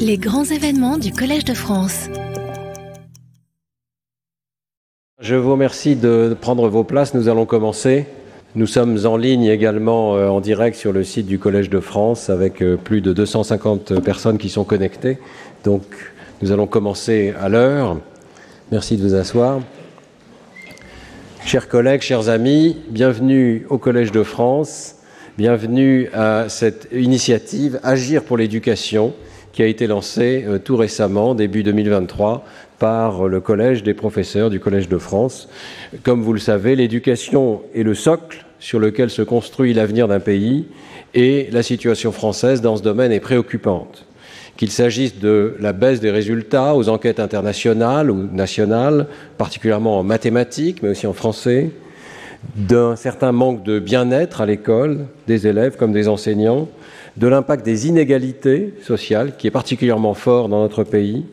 [0.00, 2.08] Les grands événements du Collège de France.
[5.20, 7.14] Je vous remercie de prendre vos places.
[7.14, 8.06] Nous allons commencer.
[8.56, 12.28] Nous sommes en ligne également euh, en direct sur le site du Collège de France
[12.28, 15.18] avec euh, plus de 250 personnes qui sont connectées.
[15.62, 15.84] Donc
[16.42, 17.98] nous allons commencer à l'heure.
[18.72, 19.60] Merci de vous asseoir.
[21.44, 24.96] Chers collègues, chers amis, bienvenue au Collège de France.
[25.38, 29.14] Bienvenue à cette initiative Agir pour l'éducation
[29.56, 32.44] qui a été lancée euh, tout récemment, début 2023,
[32.78, 35.48] par le Collège des professeurs du Collège de France.
[36.02, 40.66] Comme vous le savez, l'éducation est le socle sur lequel se construit l'avenir d'un pays
[41.14, 44.04] et la situation française dans ce domaine est préoccupante.
[44.58, 49.06] Qu'il s'agisse de la baisse des résultats aux enquêtes internationales ou nationales,
[49.38, 51.70] particulièrement en mathématiques, mais aussi en français,
[52.56, 56.68] d'un certain manque de bien-être à l'école, des élèves comme des enseignants,
[57.16, 61.24] de l'impact des inégalités sociales, qui est particulièrement fort dans notre pays,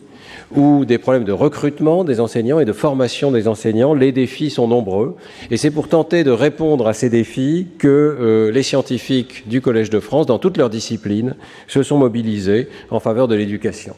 [0.55, 3.93] ou des problèmes de recrutement des enseignants et de formation des enseignants.
[3.93, 5.15] Les défis sont nombreux.
[5.51, 9.89] Et c'est pour tenter de répondre à ces défis que euh, les scientifiques du Collège
[9.89, 11.35] de France, dans toutes leurs disciplines,
[11.67, 13.95] se sont mobilisés en faveur de l'éducation.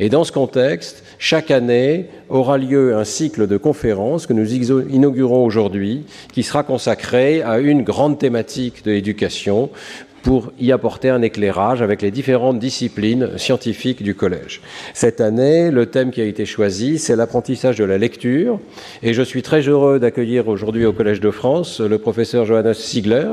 [0.00, 5.44] Et dans ce contexte, chaque année aura lieu un cycle de conférences que nous inaugurons
[5.44, 9.70] aujourd'hui, qui sera consacré à une grande thématique de l'éducation
[10.22, 14.60] pour y apporter un éclairage avec les différentes disciplines scientifiques du collège.
[14.94, 18.60] Cette année, le thème qui a été choisi, c'est l'apprentissage de la lecture,
[19.02, 23.28] et je suis très heureux d'accueillir aujourd'hui au Collège de France le professeur Johannes Ziegler,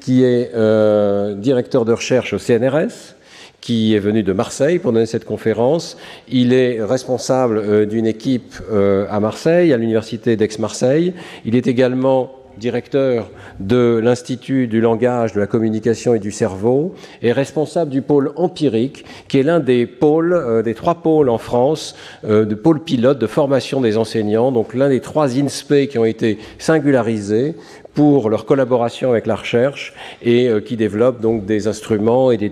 [0.00, 3.14] qui est euh, directeur de recherche au CNRS,
[3.60, 5.96] qui est venu de Marseille pour donner cette conférence.
[6.28, 11.12] Il est responsable euh, d'une équipe euh, à Marseille, à l'université d'Aix-Marseille.
[11.44, 17.32] Il est également directeur de l'Institut du langage, de la communication et du cerveau, et
[17.32, 22.54] responsable du pôle empirique, qui est l'un des pôles, euh, trois pôles en France, de
[22.54, 27.56] pôle pilote de formation des enseignants, donc l'un des trois INSPE qui ont été singularisés
[27.94, 32.50] pour leur collaboration avec la recherche et euh, qui développent donc des instruments et des,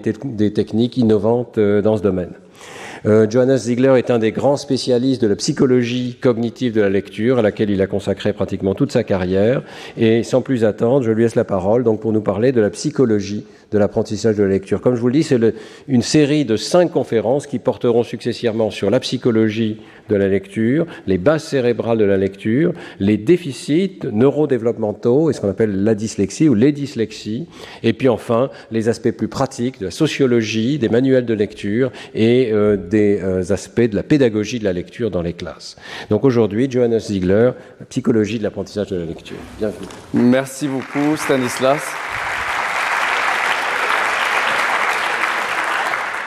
[0.53, 2.32] techniques innovantes euh, dans ce domaine.
[3.06, 7.38] Euh, Johannes Ziegler est un des grands spécialistes de la psychologie cognitive de la lecture,
[7.38, 9.62] à laquelle il a consacré pratiquement toute sa carrière.
[9.97, 12.70] Et sans plus attendre, je lui laisse la parole donc pour nous parler de la
[12.70, 14.81] psychologie de l'apprentissage de la lecture.
[14.81, 15.39] Comme je vous le dis, c'est
[15.89, 21.19] une série de cinq conférences qui porteront successivement sur la psychologie de la lecture, les
[21.19, 26.55] bases cérébrales de la lecture, les déficits neurodéveloppementaux et ce qu'on appelle la dyslexie ou
[26.55, 27.47] les dyslexies,
[27.83, 32.50] et puis enfin les aspects plus pratiques de la sociologie, des manuels de lecture et
[32.53, 35.77] euh, des euh, aspects de la pédagogie de la lecture dans les classes.
[36.09, 37.50] Donc aujourd'hui, Johannes Ziegler,
[37.91, 39.37] psychologie de l'apprentissage de la lecture.
[39.59, 39.89] Bienvenue.
[40.15, 41.83] Merci beaucoup, Stanislas.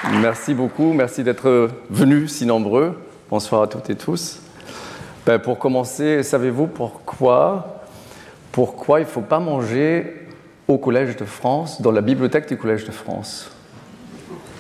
[0.10, 3.00] Merci beaucoup, merci d'être venus si nombreux.
[3.30, 4.40] Bonsoir à toutes et tous.
[5.28, 7.84] Ben, pour commencer, savez-vous pourquoi,
[8.52, 10.28] pourquoi il ne faut pas manger
[10.68, 13.52] au Collège de France, dans la bibliothèque du Collège de France?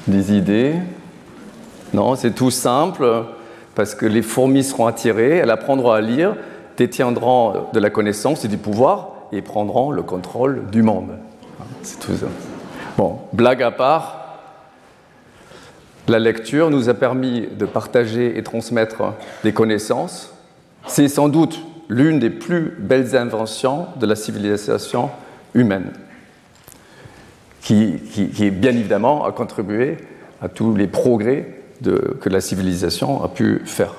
[0.08, 0.76] Des idées?
[1.92, 3.26] Non, c'est tout simple,
[3.74, 6.36] parce que les fourmis seront attirées, elles apprendront à lire,
[6.78, 11.18] détiendront de la connaissance et du pouvoir, et prendront le contrôle du monde.
[11.82, 12.28] C'est tout ça.
[12.96, 14.21] Bon, blague à part,
[16.12, 19.14] la lecture nous a permis de partager et transmettre
[19.44, 20.34] des connaissances.
[20.86, 25.10] C'est sans doute l'une des plus belles inventions de la civilisation
[25.54, 25.94] humaine,
[27.62, 28.00] qui,
[28.52, 29.98] bien évidemment a contribué
[30.42, 33.94] à tous les progrès que la civilisation a pu faire.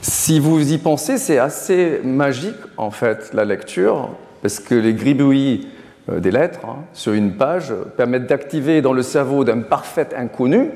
[0.00, 4.10] Si vous y pensez, c'est assez magique en fait la lecture,
[4.42, 5.68] parce que les gribouillis
[6.08, 10.70] des lettres hein, sur une page permettent d'activer dans le cerveau d'un parfait inconnu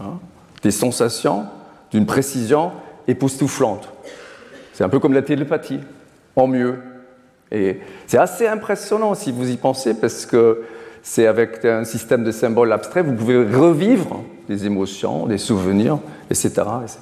[0.00, 0.18] hein,
[0.62, 1.44] des sensations
[1.90, 2.72] d'une précision
[3.06, 3.88] époustouflante.
[4.72, 5.80] C'est un peu comme la télépathie,
[6.36, 6.78] en mieux.
[7.50, 10.62] Et c'est assez impressionnant si vous y pensez, parce que
[11.02, 15.98] c'est avec un système de symboles abstraits, vous pouvez revivre des émotions, des souvenirs,
[16.30, 16.48] etc.
[16.82, 16.98] etc.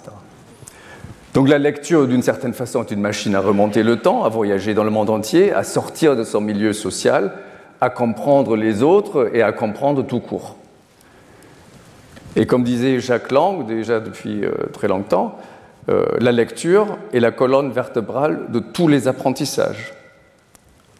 [1.35, 4.75] Donc la lecture, d'une certaine façon, est une machine à remonter le temps, à voyager
[4.75, 7.33] dans le monde entier, à sortir de son milieu social,
[7.81, 10.57] à comprendre les autres et à comprendre tout court.
[12.37, 15.37] Et comme disait Jacques Lang, déjà depuis euh, très longtemps,
[15.89, 19.95] euh, la lecture est la colonne vertébrale de tous les apprentissages.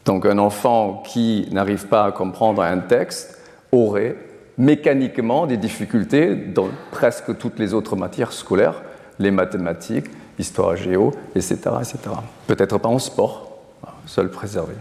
[0.07, 3.39] Donc un enfant qui n'arrive pas à comprendre un texte
[3.71, 4.17] aurait
[4.59, 8.83] mécaniquement des difficultés dans presque toutes les autres matières scolaires,
[9.19, 10.07] les mathématiques,
[10.39, 11.57] histoire géo, etc.
[11.79, 11.99] etc.
[12.47, 13.59] Peut-être pas en sport,
[14.07, 14.75] seul préservé.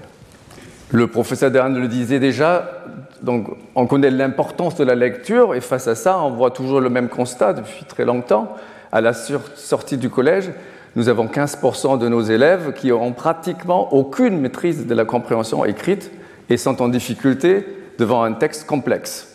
[0.91, 2.83] Le professeur Dehaene le disait déjà,
[3.21, 6.89] donc on connaît l'importance de la lecture et face à ça, on voit toujours le
[6.89, 8.55] même constat depuis très longtemps.
[8.91, 10.49] À la sortie du collège,
[10.95, 16.11] nous avons 15% de nos élèves qui ont pratiquement aucune maîtrise de la compréhension écrite
[16.49, 17.67] et sont en difficulté
[17.99, 19.27] devant un texte complexe.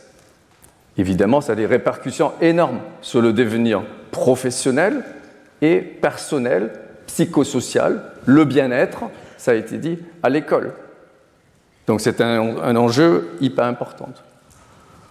[0.97, 5.05] Évidemment, ça a des répercussions énormes sur le devenir professionnel
[5.63, 6.73] et personnel,
[7.07, 9.05] psychosocial, le bien-être,
[9.37, 10.73] ça a été dit, à l'école.
[11.87, 14.09] Donc c'est un, enjeu hyper important.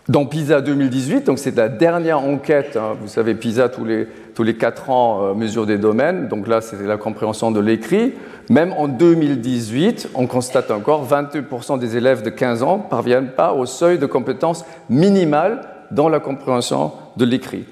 [0.10, 4.44] Dans PISA 2018, donc c'est la dernière enquête, hein, vous savez, PISA tous les, tous
[4.44, 8.14] les 4 ans euh, mesure des domaines, donc là c'était la compréhension de l'écrit.
[8.50, 13.54] Même en 2018, on constate encore 22% des élèves de 15 ans ne parviennent pas
[13.54, 15.62] au seuil de compétence minimale
[15.92, 17.64] dans la compréhension de l'écrit.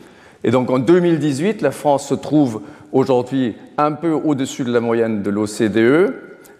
[0.45, 2.61] Et donc en 2018, la France se trouve
[2.93, 6.13] aujourd'hui un peu au-dessus de la moyenne de l'OCDE,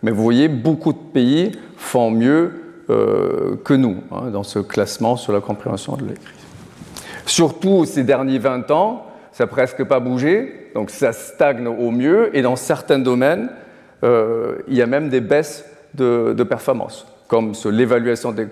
[0.03, 1.51] mais vous voyez, beaucoup de pays
[1.81, 2.51] font mieux
[2.89, 6.35] euh, que nous hein, dans ce classement sur la compréhension de l'écrit.
[7.25, 12.35] Surtout ces derniers 20 ans, ça n'a presque pas bougé, donc ça stagne au mieux,
[12.35, 13.49] et dans certains domaines,
[14.03, 18.47] euh, il y a même des baisses de, performance, comme sur l'évaluation des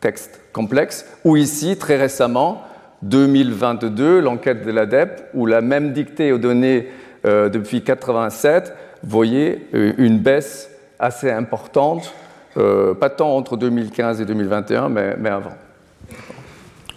[0.00, 2.62] textes complexes, ou ici, très récemment,
[3.02, 6.88] 2022, l'enquête de l'ADEP, où la même dictée aux données
[7.26, 12.12] euh, depuis 1987, vous voyez une baisse assez importante,
[12.56, 15.52] euh, pas tant entre 2015 et 2021, mais, avant.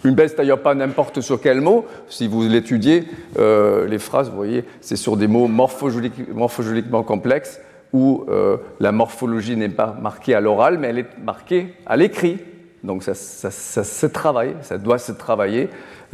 [0.04, 1.86] Une baisse d'ailleurs pas n'importe sur quel mot.
[2.08, 3.04] Si vous l'étudiez,
[3.38, 7.60] euh, les phrases, vous voyez, c'est sur des mots morphologiquement complexes
[7.92, 12.38] où euh, la morphologie n'est pas marquée à l'oral, mais elle est marquée à l'écrit.
[12.82, 15.70] Donc ça, ça, se travaille, ça doit se travailler.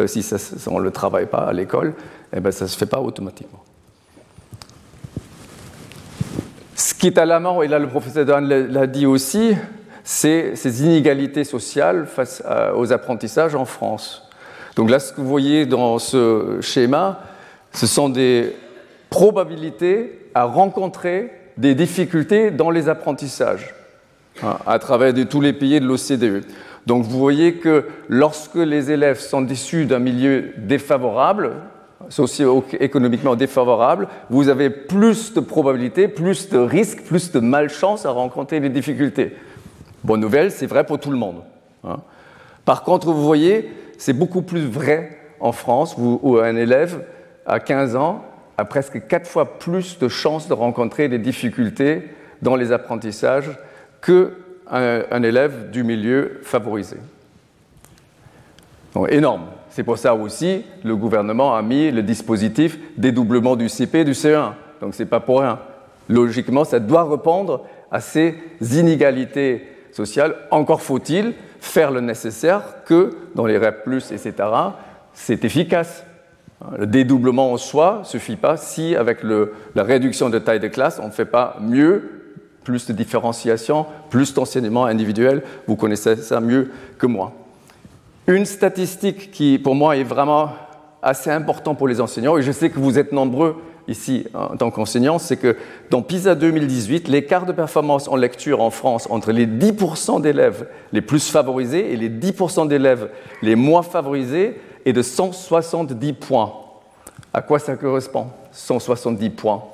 [0.06, 0.25] si
[0.69, 1.94] on ne le travaille pas à l'école,
[2.37, 3.64] eh ben, ça ne se fait pas automatiquement.
[6.76, 9.56] Ce qui est alarmant, et là le professeur Dan l'a dit aussi,
[10.05, 12.43] c'est ces inégalités sociales face
[12.76, 14.29] aux apprentissages en France.
[14.76, 17.20] Donc là, ce que vous voyez dans ce schéma,
[17.73, 18.55] ce sont des
[19.08, 23.75] probabilités à rencontrer des difficultés dans les apprentissages
[24.43, 26.44] hein, à travers tous les pays de l'OCDE.
[26.87, 31.52] Donc vous voyez que lorsque les élèves sont issus d'un milieu défavorable,
[32.10, 38.60] socio-économiquement défavorable, vous avez plus de probabilités, plus de risques, plus de malchance à rencontrer
[38.60, 39.34] des difficultés.
[40.04, 41.42] Bonne nouvelle, c'est vrai pour tout le monde.
[41.84, 42.00] Hein.
[42.64, 47.04] Par contre, vous voyez, c'est beaucoup plus vrai en France, où, un élève
[47.46, 48.24] à 15 ans
[48.58, 52.02] a presque quatre fois plus de chances de rencontrer des difficultés
[52.42, 53.50] dans les apprentissages
[54.02, 54.30] qu'un
[54.70, 56.96] un élève du milieu favorisé.
[58.94, 59.46] Donc, énorme.
[59.70, 64.12] C'est pour ça aussi le gouvernement a mis le dispositif dédoublement du CP et du
[64.12, 64.52] CE1.
[64.81, 65.58] Donc ce n'est pas pour rien.
[66.08, 70.34] Logiquement, ça doit répondre à ces inégalités sociales.
[70.50, 74.32] Encore faut-il faire le nécessaire que dans les REP, etc.,
[75.12, 76.05] c'est efficace.
[76.76, 81.00] Le dédoublement en soi ne suffit pas si, avec la réduction de taille de classe,
[81.02, 82.20] on ne fait pas mieux,
[82.64, 85.43] plus de différenciation, plus d'enseignement individuel.
[85.66, 87.32] Vous connaissez ça mieux que moi.
[88.26, 90.50] Une statistique qui, pour moi, est vraiment
[91.02, 93.56] assez importante pour les enseignants, et je sais que vous êtes nombreux
[93.88, 95.56] ici en tant qu'enseignants, c'est que
[95.90, 101.00] dans PISA 2018, l'écart de performance en lecture en France entre les 10% d'élèves les
[101.00, 103.11] plus favorisés et les 10% d'élèves
[103.43, 106.52] les moins favorisés est de 170 points.
[107.33, 109.64] À quoi ça correspond 170 points?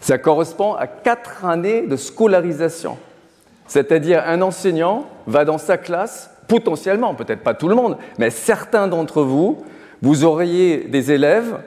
[0.00, 2.98] Ça correspond à 4 années de scolarisation.
[3.68, 8.88] C'est-à-dire un enseignant va dans sa classe, potentiellement, peut-être pas tout le monde, mais certains
[8.88, 9.64] d'entre vous,
[10.02, 11.58] vous auriez des élèves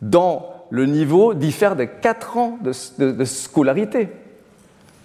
[0.00, 4.08] dont le niveau diffère de 4 ans de, scolarité.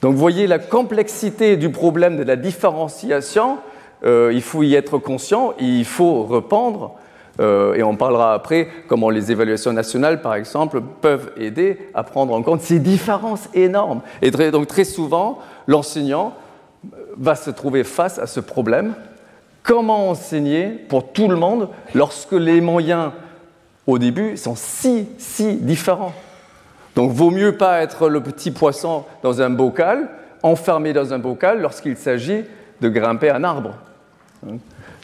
[0.02, 3.58] Donc vous voyez la complexité du problème de la différenciation,
[4.06, 6.96] euh, il faut y être conscient, il faut rependre,
[7.40, 12.34] euh, et on parlera après comment les évaluations nationales, par exemple, peuvent aider à prendre
[12.34, 14.02] en compte ces différences énormes.
[14.22, 16.34] Et donc très souvent, l'enseignant
[17.18, 18.94] va se trouver face à ce problème.
[19.64, 23.12] Comment enseigner pour tout le monde lorsque les moyens
[23.86, 26.14] au début sont si, si différents?
[26.96, 30.10] Donc vaut mieux pas être le petit poisson dans un bocal,
[30.42, 32.44] enfermé dans un bocal lorsqu'il s'agit
[32.82, 33.76] de grimper un arbre.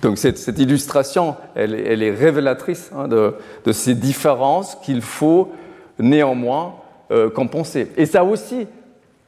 [0.03, 5.53] Donc cette, illustration, elle, est révélatrice hein, de, ces différences qu'il faut
[5.97, 6.75] néanmoins
[7.09, 7.89] euh, compenser.
[7.95, 8.67] Et ça aussi,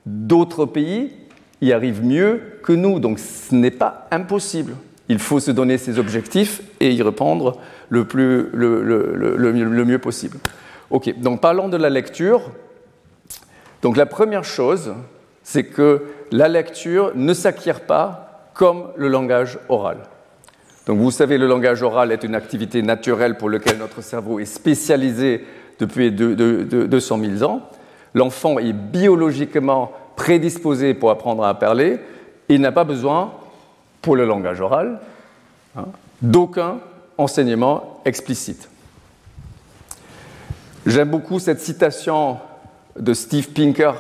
[0.06, 1.14] d'autres pays
[1.62, 4.74] y arrivent mieux que nous, donc ce n'est pas impossible.
[5.08, 8.06] Il faut se donner ses objectifs et y répondre le,
[8.54, 10.38] le mieux possible.
[10.90, 12.52] Ok, donc parlons de la lecture.
[13.82, 14.94] Donc la première chose,
[15.42, 20.00] c'est que la lecture ne s'acquiert pas comme le langage oral.
[20.86, 24.46] Donc vous savez, le langage oral est une activité naturelle pour laquelle notre cerveau est
[24.46, 25.46] spécialisé
[25.80, 27.62] depuis 200 000 ans.
[28.14, 32.00] L'enfant est biologiquement prédisposé pour apprendre à parler.
[32.50, 33.34] Il n'a pas besoin,
[34.02, 35.00] pour le langage oral,
[35.76, 35.86] hein,
[36.22, 36.78] d'aucun
[37.18, 38.70] enseignement explicite.
[40.86, 42.38] J'aime beaucoup cette citation
[42.98, 43.94] de Steve Pinker,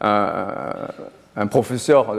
[0.00, 2.14] un, professeur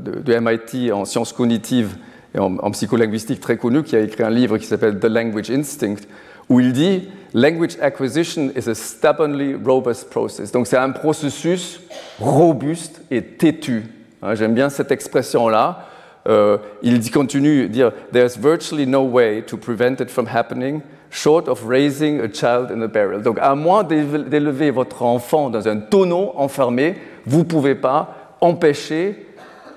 [0.00, 1.96] de, MIT en sciences cognitives
[2.38, 6.06] en, psycholinguistique très connu, qui a écrit un livre qui s'appelle The Language Instinct,
[6.48, 10.52] où il dit Language acquisition is a stubbornly robust process.
[10.52, 11.80] Donc c'est un processus
[12.18, 13.84] robuste et têtu.
[14.22, 15.86] Hein, j'aime bien cette expression-là.
[16.28, 21.48] Euh, il continue de dire There's virtually no way to prevent it from happening short
[21.48, 23.22] of raising a child in a barrel.
[23.22, 29.26] Donc, à moins d'élever votre enfant dans un tonneau enfermé, vous ne pouvez pas empêcher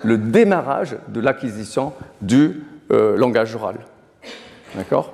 [0.03, 3.77] le démarrage de l'acquisition du euh, langage oral.
[4.75, 5.13] D'accord?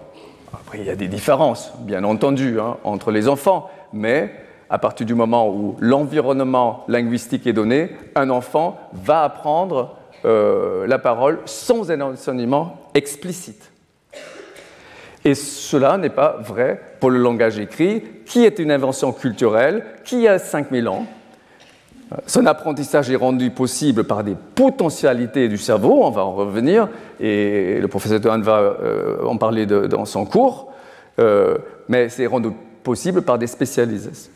[0.53, 4.33] Après, il y a des différences, bien entendu, hein, entre les enfants, mais
[4.69, 10.97] à partir du moment où l'environnement linguistique est donné, un enfant va apprendre euh, la
[10.97, 13.71] parole sans un enseignement explicite.
[15.23, 20.27] Et cela n'est pas vrai pour le langage écrit, qui est une invention culturelle qui
[20.27, 21.05] a 5000 ans.
[22.27, 26.87] Son apprentissage est rendu possible par des potentialités du cerveau, on va en revenir,
[27.19, 30.71] et le professeur Dehaene va euh, en parler dans son cours,
[31.19, 31.57] euh,
[31.87, 32.49] mais c'est rendu
[32.83, 34.31] possible par des spécialisations.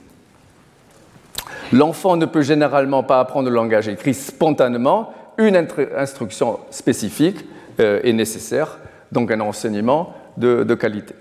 [1.71, 5.55] L'enfant ne peut généralement pas apprendre le langage écrit spontanément, une
[5.95, 7.45] instruction spécifique
[7.79, 8.79] euh, est nécessaire,
[9.11, 11.13] donc un enseignement de, qualité.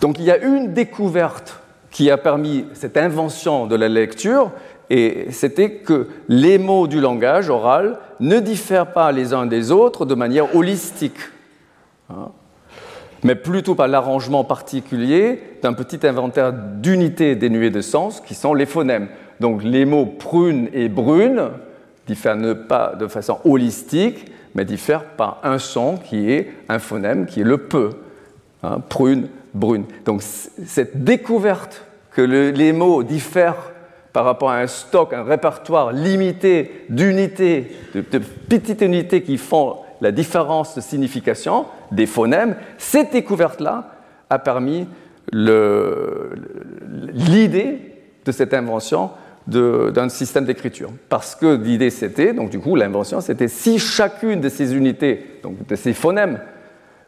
[0.00, 1.60] Donc il y a une découverte
[1.90, 4.52] qui a permis cette invention de la lecture,
[4.90, 10.06] et c'était que les mots du langage oral ne diffèrent pas les uns des autres
[10.06, 11.18] de manière holistique,
[12.10, 12.30] hein,
[13.22, 18.66] mais plutôt par l'arrangement particulier d'un petit inventaire d'unités dénuées de sens qui sont les
[18.66, 19.08] phonèmes.
[19.40, 21.50] Donc les mots prune et brune
[22.06, 27.40] diffèrent pas de façon holistique, mais diffère par un son qui est un phonème, qui
[27.40, 27.90] est le peu,
[28.62, 29.84] hein, prune, brune.
[30.04, 33.72] Donc cette découverte que les mots diffèrent
[34.12, 40.12] par rapport à un stock, un répertoire limité d'unités, de, petites unités qui font la
[40.12, 43.92] différence de signification des phonèmes, cette découverte-là
[44.30, 44.86] a permis
[47.12, 47.78] l'idée
[48.24, 49.10] de cette invention
[49.46, 50.90] d'un système d'écriture.
[51.08, 55.66] Parce que l'idée c'était, donc du coup l'invention c'était si chacune de ces unités, donc
[55.66, 56.40] de ces phonèmes,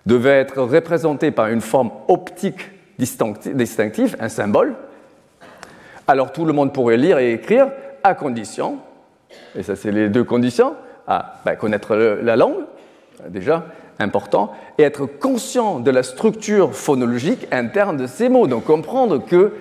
[0.07, 4.75] devait être représentée par une forme optique distinctive, un symbole,
[6.11, 7.69] alors tout le monde pourrait lire et écrire
[8.02, 8.79] à condition,
[9.57, 10.75] et ça c'est les deux conditions,
[11.07, 12.64] à ben, connaître la langue,
[13.29, 13.67] déjà
[14.00, 19.52] important, et être conscient de la structure phonologique interne de ces mots, donc comprendre que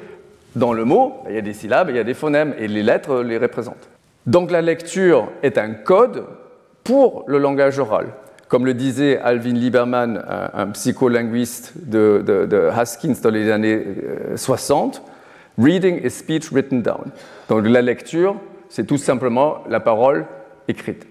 [0.56, 2.82] dans le mot, il y a des syllabes, il y a des phonèmes, et les
[2.82, 3.90] lettres les représentent.
[4.26, 6.26] Donc la lecture est un code
[6.84, 8.08] pour le langage oral.
[8.48, 13.86] Comme le disait Alvin Lieberman, un, psycholinguiste de, Haskins dans les années
[14.36, 15.10] 60, euh,
[15.60, 17.12] Reading is speech written down.
[17.50, 18.36] Donc la lecture,
[18.70, 20.26] c'est tout simplement la parole
[20.68, 21.06] écrite.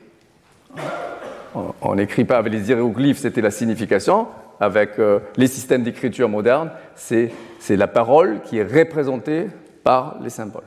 [1.82, 4.26] On n'écrit pas avec les hiéroglyphes, c'était la signification
[4.60, 7.30] avec euh, les systèmes d'écriture modernes, c'est
[7.70, 9.46] la parole qui est représentée
[9.84, 10.62] par les symboles.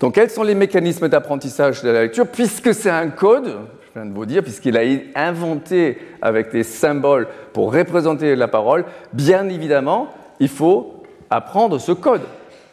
[0.00, 2.26] Donc, quels sont les mécanismes d'apprentissage de la lecture?
[2.26, 4.82] Puisque c'est un code, je viens de vous dire, puisqu'il a
[5.14, 10.95] inventé avec des symboles pour représenter la parole, bien évidemment, il faut
[11.30, 12.22] apprendre ce code.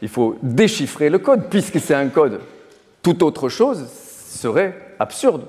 [0.02, 2.42] Il faut déchiffrer le code, puisque c'est un code.
[3.02, 5.44] Toute autre chose serait absurde,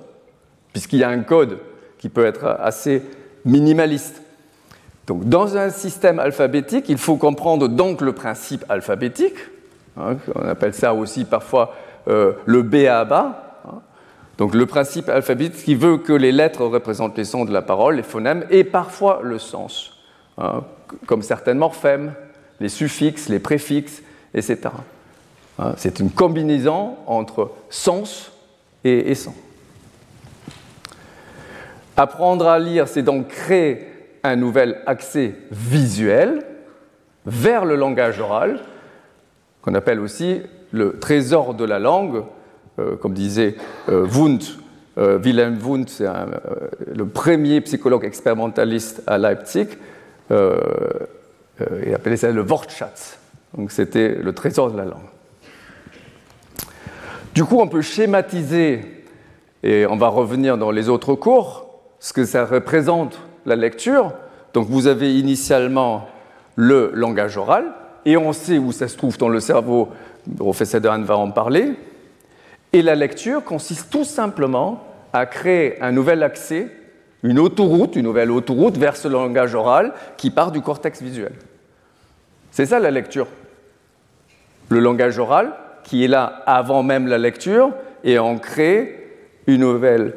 [0.72, 1.58] puisqu'il y a un code
[1.98, 3.02] qui peut être assez
[3.44, 4.22] minimaliste.
[5.06, 9.36] Donc, dans un système alphabétique, il faut comprendre donc le principe alphabétique.
[9.96, 11.74] Hein, on appelle ça aussi parfois
[12.08, 13.60] euh, le B à bas.
[13.66, 13.80] Hein.
[14.38, 17.96] Donc, le principe alphabétique qui veut que les lettres représentent les sons de la parole,
[17.96, 19.98] les phonèmes, et parfois le sens,
[20.38, 20.64] hein,
[21.06, 22.14] comme certains morphèmes,
[22.60, 24.02] les suffixes, les préfixes,
[24.34, 24.70] etc.
[25.76, 28.32] C'est une combinaison entre sens
[28.82, 29.34] et, sens.
[31.96, 33.86] Apprendre à lire, c'est donc créer
[34.24, 36.44] un nouvel accès visuel
[37.24, 38.60] vers le langage oral,
[39.62, 40.40] qu'on appelle aussi
[40.72, 42.24] le trésor de la langue,
[42.80, 43.54] euh, comme disait
[43.88, 44.58] euh, Wundt,
[44.98, 46.08] euh, Wilhelm Wundt, c'est
[46.92, 49.68] le premier psychologue expérimentaliste à Leipzig,
[51.86, 53.18] il appelait ça le Wortschatz,
[53.56, 55.08] donc c'était le trésor de la langue.
[57.34, 59.04] Du coup, on peut schématiser,
[59.62, 61.66] et on va revenir dans les autres cours,
[61.98, 64.12] ce que ça représente la lecture.
[64.52, 66.06] Donc vous avez initialement
[66.54, 67.72] le langage oral,
[68.04, 69.88] et on sait où ça se trouve dans le cerveau,
[70.28, 71.72] le professeur Dehaene va en parler.
[72.72, 76.68] Et la lecture consiste tout simplement à créer un nouvel accès,
[77.24, 81.32] une autoroute, une nouvelle autoroute vers ce langage oral qui part du cortex visuel.
[82.50, 83.26] C'est ça la lecture.
[84.68, 85.52] Le langage oral
[85.82, 87.70] qui est là avant même la lecture
[88.04, 89.10] et on crée
[89.46, 90.14] une nouvelle,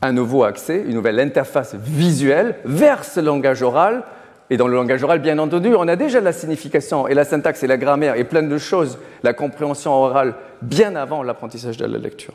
[0.00, 4.04] un nouveau accès, une nouvelle interface visuelle vers ce langage oral.
[4.48, 7.62] Et dans le langage oral, bien entendu, on a déjà la signification et la syntaxe
[7.64, 11.98] et la grammaire et plein de choses, la compréhension orale, bien avant l'apprentissage de la
[11.98, 12.34] lecture.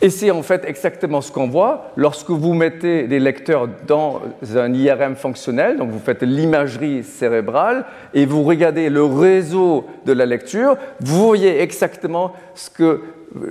[0.00, 4.20] Et c'est en fait exactement ce qu'on voit lorsque vous mettez des lecteurs dans
[4.54, 7.84] un IRM fonctionnel, donc vous faites l'imagerie cérébrale
[8.14, 13.00] et vous regardez le réseau de la lecture, vous voyez exactement ce que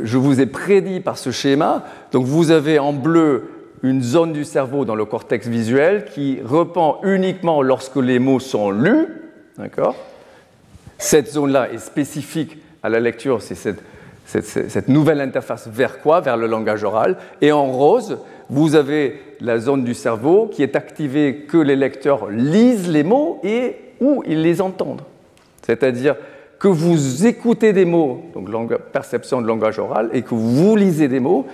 [0.03, 1.83] je vous ai prédit par ce schéma.
[2.11, 3.49] Donc vous avez en bleu
[3.83, 8.69] une zone du cerveau dans le cortex visuel qui repend uniquement lorsque les mots sont
[8.69, 9.07] lus.
[9.57, 9.95] D'accord?
[10.97, 13.81] Cette zone-là est spécifique à la lecture, c'est cette
[14.39, 16.21] cette, nouvelle interface vers quoi?
[16.21, 17.17] Vers le langage oral.
[17.41, 18.19] Et en rose,
[18.49, 23.39] vous avez la zone du cerveau qui est activée que les lecteurs lisent les mots
[23.43, 25.01] et où ils les entendent.
[25.61, 26.15] C'est-à-dire
[26.59, 31.19] que vous écoutez des mots, donc perception de langage oral, et que vous lisez des
[31.19, 31.45] mots,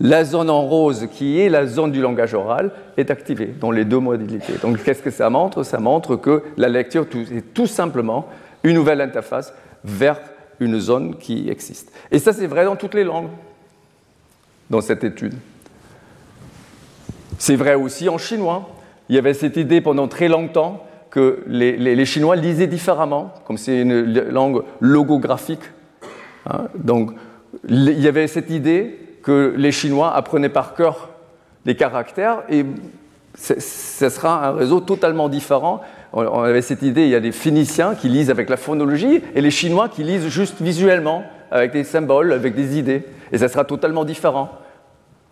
[0.00, 3.84] la zone en rose, qui est la zone du langage oral, est activée dans les
[3.84, 4.54] deux modalités.
[4.62, 5.62] Donc qu'est-ce que ça montre?
[5.64, 8.26] Ça montre que la lecture est tout simplement
[8.64, 9.52] une nouvelle interface
[9.84, 10.20] vers
[10.62, 11.92] une zone qui existe.
[12.10, 13.28] Et ça, c'est vrai dans toutes les langues,
[14.70, 15.34] dans cette étude.
[17.38, 18.68] C'est vrai aussi en chinois.
[19.08, 23.82] Il y avait cette idée pendant très longtemps que les, Chinois lisaient différemment, comme c'est
[23.82, 25.60] une langue logographique.
[26.46, 26.68] Hein.
[26.74, 27.12] Donc,
[27.68, 31.10] il y avait cette idée que les Chinois apprenaient par cœur
[31.66, 32.64] les caractères et
[33.36, 35.80] ce sera un réseau totalement différent
[36.12, 39.40] on avait cette idée, il y a des Phéniciens qui lisent avec la phonologie et
[39.40, 43.04] les Chinois qui lisent juste visuellement, avec des symboles, avec des idées.
[43.32, 44.50] Et ça sera totalement différent.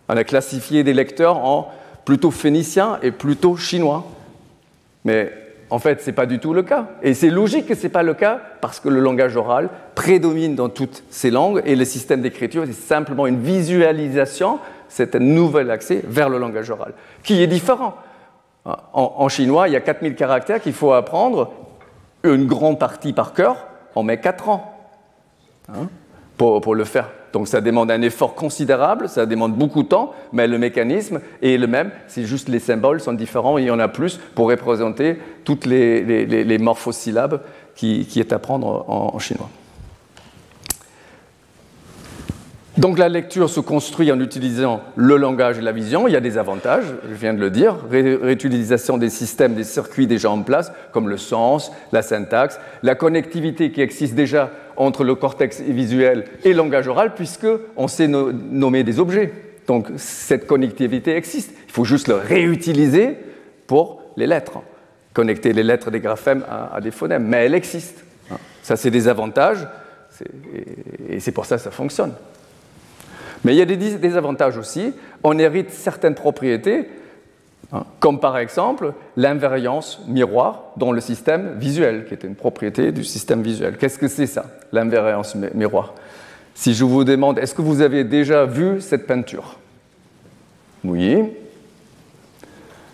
[0.09, 1.71] On a classifié des lecteurs en
[2.03, 4.05] plutôt phéniciens et plutôt chinois.
[5.05, 5.31] Mais
[5.69, 6.87] en fait, ce n'est pas du tout le cas.
[7.01, 10.55] Et c'est logique que ce n'est pas le cas parce que le langage oral prédomine
[10.55, 15.71] dans toutes ces langues et le système d'écriture, c'est simplement une visualisation, c'est un nouvel
[15.71, 17.95] accès vers le langage oral, qui est différent.
[18.65, 21.51] En, chinois, il y a 4000 caractères qu'il faut apprendre,
[22.23, 24.73] une grande partie par cœur, on met 4 ans
[25.69, 25.87] hein,
[26.37, 27.09] pour, le faire.
[27.33, 31.57] Donc ça demande un effort considérable, ça demande beaucoup de temps, mais le mécanisme est
[31.57, 35.17] le même, c'est juste les symboles sont différents, il y en a plus pour représenter
[35.43, 37.41] toutes les, morphosyllabes
[37.73, 39.49] qui, est à apprendre en chinois.
[42.81, 46.07] Donc la lecture se construit en utilisant le langage et la vision.
[46.07, 47.75] Il y a des avantages, je viens de le dire.
[47.91, 53.71] réutilisation des systèmes, des circuits déjà en place, comme le sens, la syntaxe, la connectivité
[53.71, 58.99] qui existe déjà entre le cortex visuel et le langage oral, puisqu'on sait nommer des
[58.99, 59.31] objets.
[59.67, 61.53] Donc cette connectivité existe.
[61.67, 63.15] Il faut juste le réutiliser
[63.67, 64.57] pour les lettres.
[65.13, 67.27] Connecter les lettres des graphèmes à, des phonèmes.
[67.27, 68.03] Mais elle existe.
[68.63, 69.67] Ça, c'est des avantages.
[71.07, 72.13] Et c'est pour ça que ça fonctionne.
[73.43, 74.93] Mais il y a des désavantages aussi.
[75.23, 76.87] On hérite certaines propriétés,
[77.73, 83.03] hein, comme par exemple l'invariance miroir dans le système visuel, qui est une propriété du
[83.03, 83.77] système visuel.
[83.77, 85.93] Qu'est-ce que c'est ça, l'invariance miroir?
[86.53, 89.57] Si je vous demande, est-ce que vous avez déjà vu cette peinture?
[90.83, 91.23] Oui.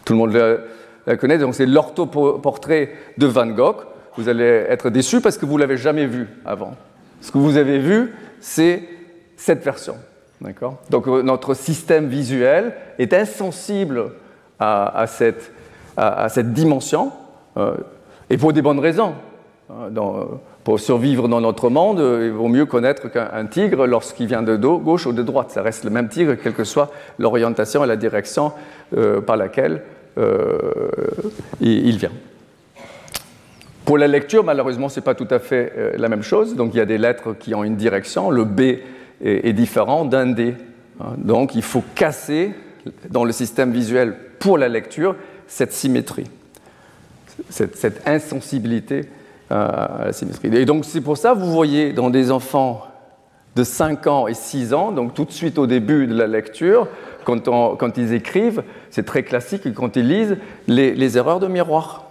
[0.05, 0.57] Tout le monde
[1.05, 3.77] la, connaît, donc c'est l'orthoportrait de Van Gogh.
[4.15, 6.75] Vous allez être déçu parce que vous ne l'avez jamais vu avant.
[7.21, 8.83] Ce que vous avez vu, c'est
[9.35, 9.95] cette version.
[10.89, 14.11] Donc euh, notre système visuel est insensible
[14.59, 15.51] à, cette,
[16.53, 17.11] dimension,
[17.57, 17.75] euh,
[18.29, 19.13] et pour des bonnes raisons.
[19.69, 19.89] Hein,
[20.63, 25.05] pour survivre dans notre monde, il vaut mieux connaître qu'un tigre lorsqu'il vient de gauche
[25.05, 25.51] ou de droite.
[25.51, 28.51] Ça reste le même tigre, quelle que soit l'orientation et la direction
[28.95, 29.81] euh, par laquelle
[31.61, 32.11] il, vient.
[33.85, 36.55] Pour la lecture, malheureusement, ce n'est pas tout à fait la même chose.
[36.55, 38.31] Donc il y a des lettres qui ont une direction.
[38.31, 38.79] Le B
[39.23, 40.55] est, différent d'un D.
[40.99, 41.15] Hein.
[41.17, 42.53] Donc il faut casser
[43.09, 45.15] dans le système visuel pour la lecture
[45.47, 46.29] cette symétrie,
[47.49, 49.05] cette, insensibilité
[49.49, 50.55] à la symétrie.
[50.55, 52.83] Et donc c'est pour ça, vous voyez dans des enfants
[53.55, 56.87] de 5 ans et 6 ans, donc tout de suite au début de la lecture,
[57.25, 62.05] quand, ils écrivent, c'est très classique, quand ils lisent, les, erreurs de miroir.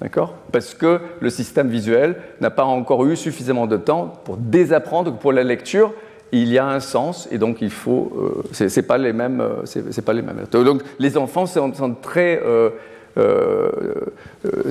[0.00, 0.34] D'accord?
[0.52, 5.20] Parce que le système visuel n'a pas encore eu suffisamment de temps pour désapprendre que
[5.20, 5.92] pour la lecture,
[6.32, 8.12] il y a un sens et donc il faut.
[8.16, 9.40] Euh, c'est pas les mêmes.
[9.40, 10.44] Euh, pas les mêmes.
[10.50, 12.70] Donc les enfants sont, très, euh,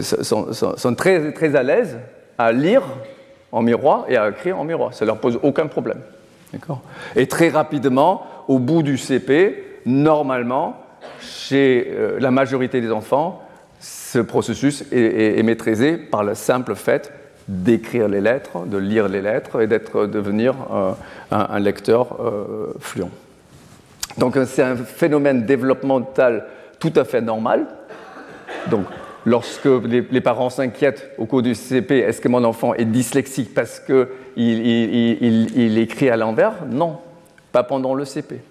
[0.01, 1.97] sont, sont, très, très à l'aise
[2.37, 2.83] à lire
[3.51, 4.93] en miroir et à écrire en miroir.
[4.93, 6.01] Ça leur pose aucun problème.
[7.15, 10.77] Et très rapidement, au bout du CP, normalement,
[11.19, 13.41] chez la majorité des enfants,
[13.79, 17.11] ce processus est, maîtrisé par le simple fait
[17.47, 20.91] d'écrire les lettres, de lire les lettres et d'être devenir euh,
[21.31, 23.05] un, lecteur euh, fluent.
[24.17, 26.45] Donc euh, c'est un phénomène développemental
[26.79, 27.67] tout à fait normal.
[28.69, 28.85] Donc
[29.25, 33.79] lorsque les, parents s'inquiètent au cours du CP, est-ce que mon enfant est dyslexique parce
[33.79, 36.65] qu'il il, écrit à l'envers?
[36.69, 36.97] Non,
[37.51, 38.41] pas pendant le CP.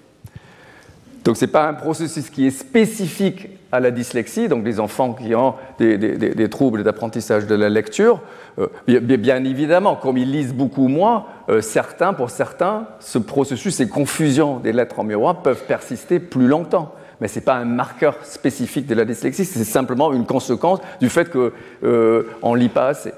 [1.26, 5.12] Donc ce n'est pas un processus qui est spécifique à la dyslexie, donc les enfants
[5.12, 8.20] qui ont des, troubles d'apprentissage de la lecture.
[8.60, 13.88] Euh, bien, évidemment, comme ils lisent beaucoup moins, euh, certains, pour certains, ce processus, ces
[13.88, 16.94] confusions des lettres en miroir peuvent persister plus longtemps.
[17.20, 21.08] Mais ce n'est pas un marqueur spécifique de la dyslexie, c'est simplement une conséquence du
[21.08, 21.50] fait qu'on
[21.82, 23.12] euh, ne lit pas assez.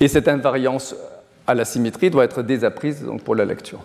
[0.00, 0.96] Et cette invariance
[1.46, 3.84] à la symétrie doit être désapprise pour la lecture.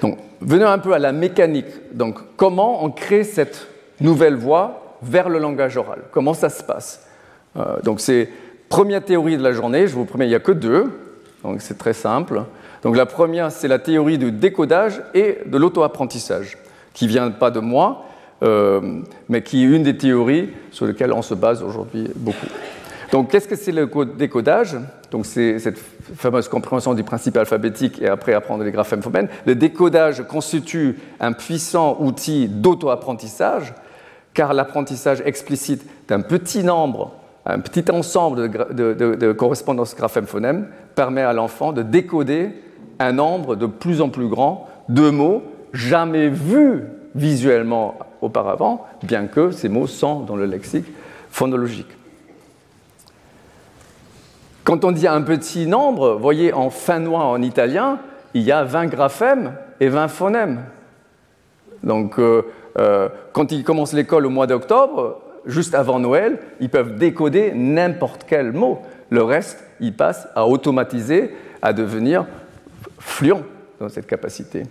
[0.00, 1.66] Donc, venons un peu à la mécanique.
[1.92, 3.66] Donc, comment on crée cette
[4.00, 6.00] nouvelle voix vers le langage oral?
[6.10, 7.06] Comment ça se passe?
[7.56, 8.28] Euh, Donc, c'est
[8.68, 9.86] première théorie de la journée.
[9.86, 10.90] Je vous promets, il n'y a que deux.
[11.42, 12.42] Donc, c'est très simple.
[12.82, 16.58] Donc, la première, c'est la théorie du décodage et de l'auto-apprentissage,
[16.94, 18.04] qui ne vient pas de moi,
[18.42, 22.46] euh, mais qui est une des théories sur lesquelles on se base aujourd'hui beaucoup.
[23.10, 24.76] Donc, qu'est-ce que c'est le décodage
[25.10, 29.28] Donc, c'est cette fameuse compréhension du principe alphabétique et après apprendre les graphèmes phonèmes.
[29.46, 33.72] Le décodage constitue un puissant outil d'auto-apprentissage,
[34.34, 37.14] car l'apprentissage explicite d'un petit nombre,
[37.46, 42.50] un petit ensemble de, correspondances graphèmes-phonèmes permet à l'enfant de décoder
[42.98, 45.42] un nombre de plus en plus grand de mots
[45.72, 50.86] jamais vus visuellement auparavant, bien que ces mots sont dans le lexique
[51.30, 51.97] phonologique.
[54.68, 58.00] Quand on dit un petit nombre, voyez en finnois, en italien,
[58.34, 60.62] il y a 20 graphèmes et 20 phonèmes.
[61.82, 62.42] Donc, euh,
[62.76, 68.26] euh, quand ils commencent l'école au mois d'octobre, juste avant Noël, ils peuvent décoder n'importe
[68.28, 68.82] quel mot.
[69.08, 72.26] Le reste, ils passent à automatiser, à devenir
[72.98, 73.44] fluents
[73.80, 74.64] dans cette capacité.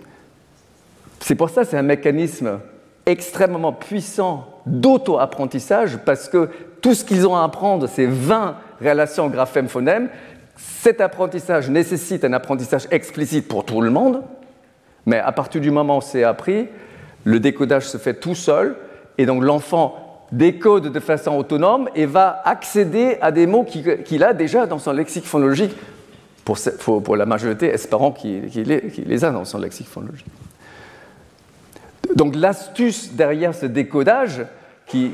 [1.22, 2.60] C'est pour ça que c'est un mécanisme
[3.08, 6.50] extrêmement puissant d'auto-apprentissage, parce que
[6.82, 10.10] tout ce qu'ils ont à apprendre, c'est 20 relation graphème-phonème,
[10.56, 14.24] cet apprentissage nécessite un apprentissage explicite pour tout le monde,
[15.06, 16.68] mais à partir du moment où c'est appris,
[17.24, 18.76] le décodage se fait tout seul,
[19.18, 24.34] et donc l'enfant décode de façon autonome et va accéder à des mots qu'il a
[24.34, 25.76] déjà dans son lexique phonologique,
[26.46, 28.50] pour, la majorité, espérant qu'il
[29.06, 30.28] les a dans son lexique phonologique.
[32.16, 34.46] Donc l'astuce derrière ce décodage,
[34.86, 35.12] qui,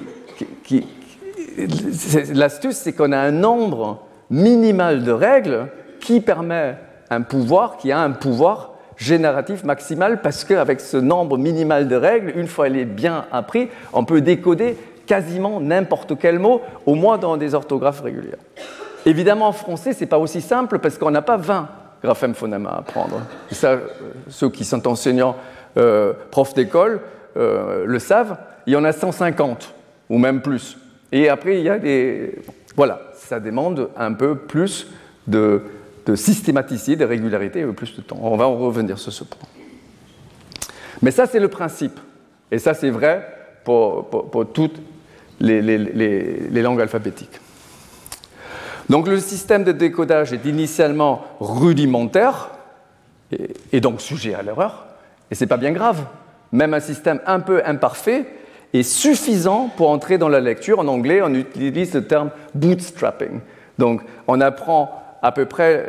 [2.33, 5.67] l'astuce, c'est qu'on a un nombre minimal de règles
[5.99, 6.77] qui permet
[7.09, 12.33] un pouvoir, qui a un pouvoir génératif maximal, parce qu'avec ce nombre minimal de règles,
[12.35, 17.17] une fois elle est bien appris, on peut décoder quasiment n'importe quel mot, au moins
[17.17, 18.37] dans des orthographes régulières.
[19.05, 21.67] Évidemment, en français, ce n'est pas aussi simple parce qu'on n'a pas 20
[22.01, 23.21] graphèmes phonèmes à apprendre.
[23.51, 23.77] ça,
[24.29, 25.35] ceux qui sont enseignants,
[25.77, 27.01] euh, profs d'école,
[27.35, 29.73] euh, le savent, il y en a 150
[30.09, 30.77] ou même plus.
[31.13, 32.33] Et après, il y a des.
[32.75, 34.87] Voilà, ça demande un peu plus
[35.27, 35.61] de,
[36.07, 38.17] de systématicité, de régularité et plus de temps.
[38.19, 39.47] On va en revenir sur ce point.
[41.03, 41.99] Mais ça, c'est le principe.
[42.51, 43.27] Et ça, c'est vrai
[43.63, 44.81] pour, pour, toutes
[45.39, 45.61] les,
[46.61, 47.39] langues alphabétiques.
[48.89, 52.49] Donc le système de décodage est initialement rudimentaire
[53.31, 54.87] et, et donc sujet à l'erreur.
[55.29, 56.05] Et ce n'est pas bien grave.
[56.51, 58.25] Même un système un peu imparfait
[58.73, 60.79] est suffisant pour entrer dans la lecture.
[60.79, 63.39] En anglais, on utilise le terme bootstrapping.
[63.77, 65.87] Donc, on apprend à peu près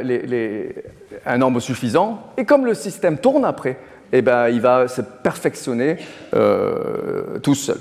[1.27, 3.77] un nombre suffisant, et comme le système tourne après,
[4.12, 5.97] eh ben, il va se perfectionner
[6.35, 7.79] euh, tout seul.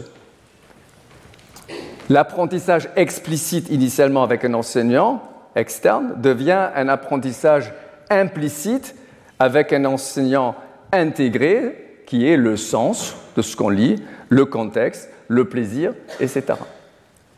[2.10, 5.22] L'apprentissage explicite initialement avec un enseignant
[5.56, 7.72] externe devient un apprentissage
[8.10, 8.96] implicite
[9.40, 10.56] avec un enseignant
[10.92, 16.44] intégré qui est le sens de ce qu'on lit, le contexte, le plaisir, etc.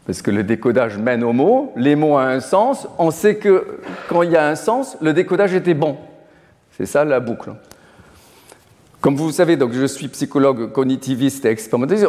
[0.05, 3.79] Parce que le décodage mène au mot, les mots ont un sens, on sait que
[4.07, 5.97] quand il y a un sens, le décodage était bon.
[6.77, 7.53] C'est ça la boucle.
[9.01, 12.07] Comme vous savez, je suis psychologue cognitiviste et expérimentaliste.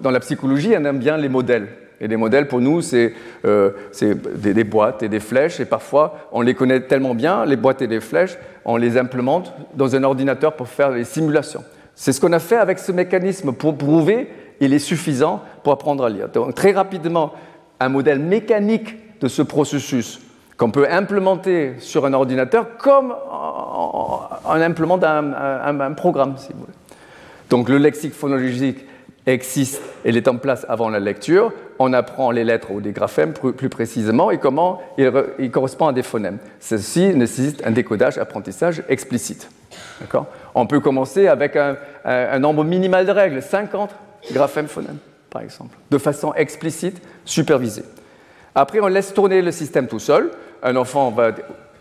[0.00, 1.68] dans la psychologie, on aime bien les modèles.
[2.00, 5.60] Et les modèles, pour nous, c'est euh, des, des, boîtes et des flèches.
[5.60, 9.54] Et parfois, on les connaît tellement bien, les boîtes et les flèches, on les implémente
[9.74, 11.64] dans un ordinateur pour faire les simulations.
[11.94, 14.28] C'est ce qu'on a fait avec ce mécanisme pour prouver
[14.60, 16.28] il est suffisant pour apprendre à lire.
[16.28, 17.32] Donc, très rapidement,
[17.80, 20.20] un modèle mécanique de ce processus
[20.56, 26.72] qu'on peut implémenter sur un ordinateur comme on implémente un, programme, si vous voulez.
[27.50, 28.86] Donc le lexique phonologique
[29.26, 31.52] existe, il est en place avant la lecture.
[31.80, 36.04] On apprend les lettres ou des graphèmes plus, précisément et comment il correspondent à des
[36.04, 36.38] phonèmes.
[36.60, 39.50] Ceci nécessite un décodage, apprentissage explicite.
[40.54, 43.90] On peut commencer avec un, nombre minimal de règles, 50
[44.32, 44.98] graphèmes phonèmes,
[45.30, 47.84] par exemple, de façon explicite, supervisée.
[48.54, 50.30] Après, on laisse tourner le système tout seul.
[50.62, 51.32] Un enfant, va,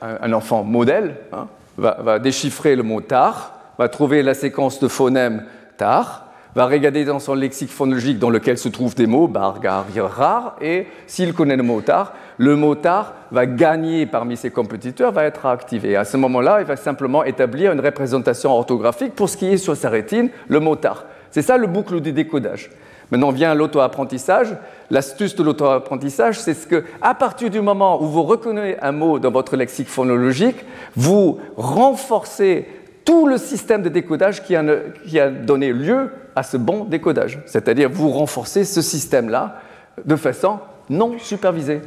[0.02, 1.48] un enfant modèle hein,
[1.78, 5.46] va, va, déchiffrer le mot tar, va trouver la séquence de phonèmes
[5.78, 6.23] tar,
[6.56, 10.56] va regarder dans son lexique phonologique dans lequel se trouvent des mots, bar, gar, rare,
[10.62, 15.24] et s'il connaît le mot tar, le mot tar va gagner parmi ses compétiteurs, va
[15.24, 15.96] être activé.
[15.96, 19.76] À ce moment-là, il va simplement établir une représentation orthographique pour ce qui est sur
[19.76, 21.06] sa rétine, le mot tar.
[21.32, 22.70] C'est ça le boucle du décodage.
[23.12, 24.56] Maintenant vient l'auto-apprentissage.
[24.90, 29.20] L'astuce de l'auto-apprentissage, c'est ce que, à partir du moment où vous reconnaissez un mot
[29.20, 30.58] dans votre lexique phonologique,
[30.96, 32.68] vous renforcez
[33.06, 37.40] tout le système de décodage qui a, donné lieu à ce bon décodage.
[37.46, 39.62] C'est-à-dire vous renforcez ce système-là
[40.04, 41.82] de façon non supervisée,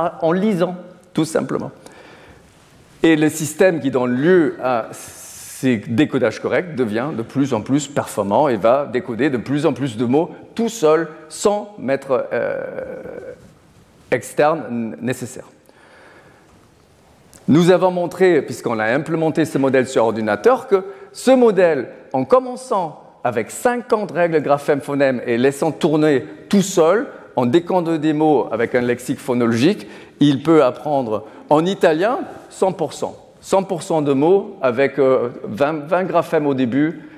[0.00, 0.76] en lisant,
[1.12, 1.70] tout simplement.
[3.02, 7.86] Et le système qui donne lieu à ces décodages corrects devient de plus en plus
[7.86, 12.60] performant et va décoder de plus en plus de mots tout seul, sans mettre euh,
[14.10, 15.44] externe nécessaire.
[17.48, 23.00] Nous avons montré, puisqu'on a implémenté ce modèle sur ordinateur, que ce modèle, en commençant
[23.24, 28.80] avec 50 règles graphèmes-phonèmes et laissant tourner tout seul, en décodant des mots avec un
[28.80, 29.86] lexique phonologique,
[30.20, 32.20] il peut apprendre en italien
[32.52, 33.12] 100%.
[33.42, 37.08] 100% de mots avec 20, euh, 20, graphèmes au début,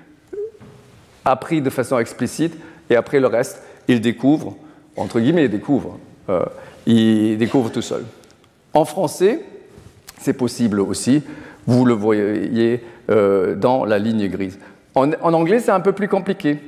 [1.25, 2.57] appris de façon explicite,
[2.89, 4.57] et après le reste, il découvre,
[4.97, 5.99] entre guillemets, il découvre,
[6.31, 6.45] euh,
[6.87, 8.05] il découvre tout seul.
[8.73, 9.41] En français,
[10.19, 11.23] c'est possible aussi,
[11.67, 14.59] vous le voyez euh, dans la ligne grise.
[14.95, 16.59] En, anglais, c'est un peu plus compliqué.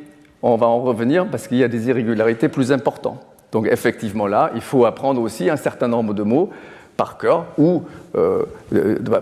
[0.42, 3.24] On va en revenir parce qu'il y a des irrégularités plus importantes.
[3.52, 6.50] Donc effectivement là, il faut apprendre aussi un certain nombre de mots
[6.96, 7.82] par cœur ou
[8.16, 8.44] euh,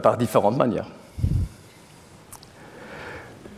[0.03, 0.89] par différentes manières.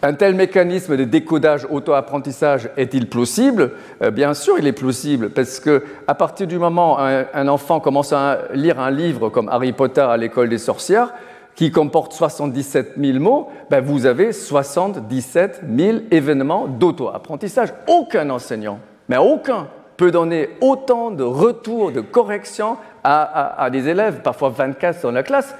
[0.02, 3.72] Un tel mécanisme de décodage auto-apprentissage est-il plausible?
[4.02, 7.80] Euh, Bien sûr, il est plausible, parce que à partir du moment où un, enfant
[7.80, 11.14] commence à lire un livre comme Harry Potter à l'école des sorcières,
[11.54, 17.72] qui comporte 77 000 mots, ben vous avez 77 000 événements d'auto-apprentissage.
[17.88, 18.78] Aucun enseignant,
[19.08, 25.10] mais aucun, peut donner autant de retours, de corrections à, des élèves, parfois 24 dans
[25.10, 25.54] la classe.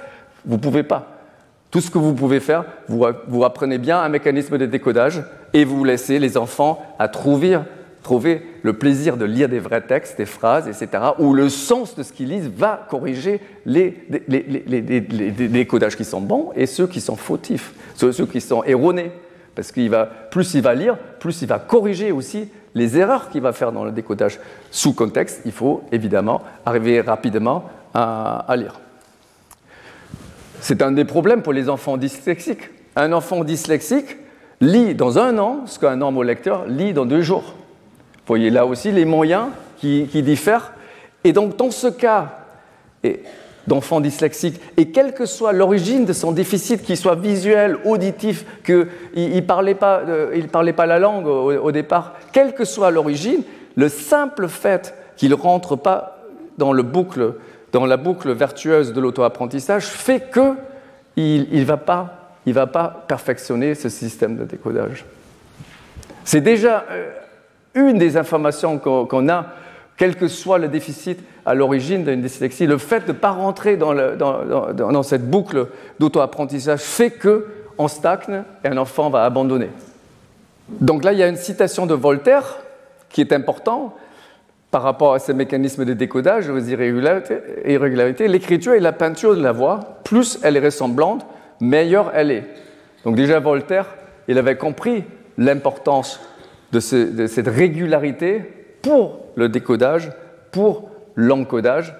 [0.45, 1.16] Vous ne pouvez pas.
[1.71, 5.83] Tout ce que vous pouvez faire, vous, apprenez bien un mécanisme de décodage et vous
[5.83, 7.59] laissez les enfants à trouver,
[8.03, 12.03] trouver le plaisir de lire des vrais textes, des phrases, etc., où le sens de
[12.03, 13.93] ce qu'ils lisent va corriger les,
[15.49, 19.11] décodages qui sont bons et ceux qui sont fautifs, ceux, qui sont erronés.
[19.53, 23.41] Parce que va, plus il va lire, plus il va corriger aussi les erreurs qu'il
[23.41, 24.39] va faire dans le décodage.
[24.71, 28.79] Sous contexte, il faut évidemment arriver rapidement à, lire.
[30.61, 32.69] C'est un des problèmes pour les enfants dyslexiques.
[32.95, 34.17] Un enfant dyslexique
[34.59, 37.43] lit dans un an ce qu'un normal lecteur lit dans deux jours.
[37.43, 40.73] Vous voyez là aussi les moyens qui, diffèrent.
[41.23, 42.39] Et donc dans ce cas,
[43.03, 43.21] et
[43.67, 48.87] d'enfants dyslexiques, et quelle que soit l'origine de son déficit, qu'il soit visuel, auditif, qu'il
[49.15, 50.01] ne parlait, pas,
[50.51, 53.43] parlait pas la langue au, départ, quelle que soit l'origine,
[53.75, 56.25] le simple fait qu'il ne rentre pas
[56.57, 57.35] dans, le boucle,
[57.71, 63.89] dans la boucle vertueuse de l'auto-apprentissage fait qu'il ne va, pas, va pas perfectionner ce
[63.89, 65.05] système de décodage.
[66.23, 67.11] C'est déjà euh,
[67.73, 69.45] une des informations qu'on a
[69.97, 73.77] quel que soit le déficit à l'origine d'une dyslexie, le fait de ne pas rentrer
[73.77, 75.67] dans, cette boucle
[75.99, 79.69] d'auto-apprentissage fait qu'on stagne et un enfant va abandonner.
[80.69, 82.57] Donc là, il y a une citation de Voltaire
[83.09, 83.93] qui est importante
[84.71, 88.27] par rapport à ces mécanismes de décodage, aux irrégularités.
[88.27, 91.25] L'écriture et la peinture de la voix, plus elle est ressemblante,
[91.61, 92.43] meilleure elle est.
[93.05, 93.87] Donc déjà, Voltaire,
[94.27, 95.03] il avait compris
[95.37, 96.19] l'importance
[96.71, 98.41] de cette régularité
[98.81, 100.11] pour le décodage,
[100.51, 101.95] pour l'encodage.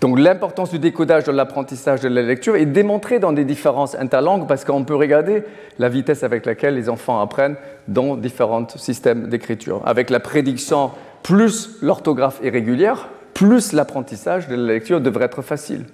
[0.00, 4.46] Donc l'importance du décodage de l'apprentissage de la lecture est démontrée dans des différences interlangues
[4.46, 5.42] parce qu'on peut regarder
[5.78, 7.56] la vitesse avec laquelle les enfants apprennent
[7.88, 9.80] dans différents systèmes d'écriture.
[9.86, 10.90] Avec la prédiction,
[11.22, 15.86] plus l'orthographe est régulière, plus l'apprentissage de la lecture devrait être facile.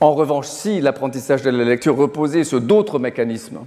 [0.00, 3.60] En revanche, si l'apprentissage de la lecture reposait sur d'autres mécanismes,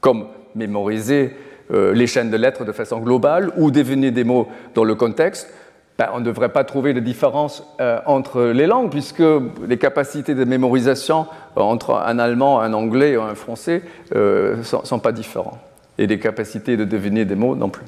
[0.00, 1.34] comme mémoriser
[1.72, 5.48] euh, les chaînes de lettres de façon globale ou deviner des mots dans le contexte,
[6.00, 9.22] ben, on ne devrait pas trouver de différence euh, entre les langues, puisque
[9.68, 11.26] les capacités de mémorisation
[11.58, 13.82] euh, entre un allemand, un anglais ou un français
[14.14, 15.58] ne euh, sont, pas différents.
[15.98, 17.84] Et les capacités de deviner des mots non plus.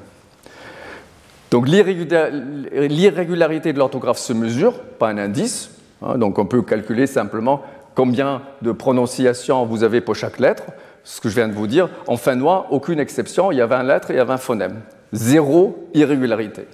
[1.49, 5.71] Donc l'irrégularité de l'orthographe se mesure, pas un indice.
[6.03, 7.63] Hein, donc on peut calculer simplement
[7.95, 10.65] combien de prononciations vous avez pour chaque lettre.
[11.03, 13.81] Ce que je viens de vous dire, en finnois, aucune exception, il y a 20
[13.81, 14.81] lettres et il y a 20 phonèmes.
[15.13, 16.67] Zéro irrégularité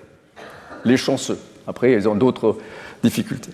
[0.86, 1.40] les chanceux.
[1.68, 2.58] Après, ils ont d'autres
[3.04, 3.52] difficultés.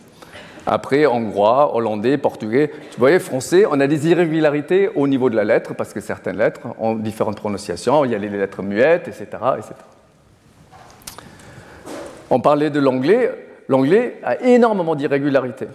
[0.67, 5.43] Après, hongrois, hollandais, portugais, vous voyez, français, on a des irrégularités au niveau de la
[5.43, 9.25] lettre, parce que certaines lettres ont différentes prononciations, il y a les lettres muettes, etc.
[9.57, 9.73] etc.
[12.31, 13.31] On parlait de l'anglais,
[13.67, 15.67] l'anglais a énormément d'irrégularités,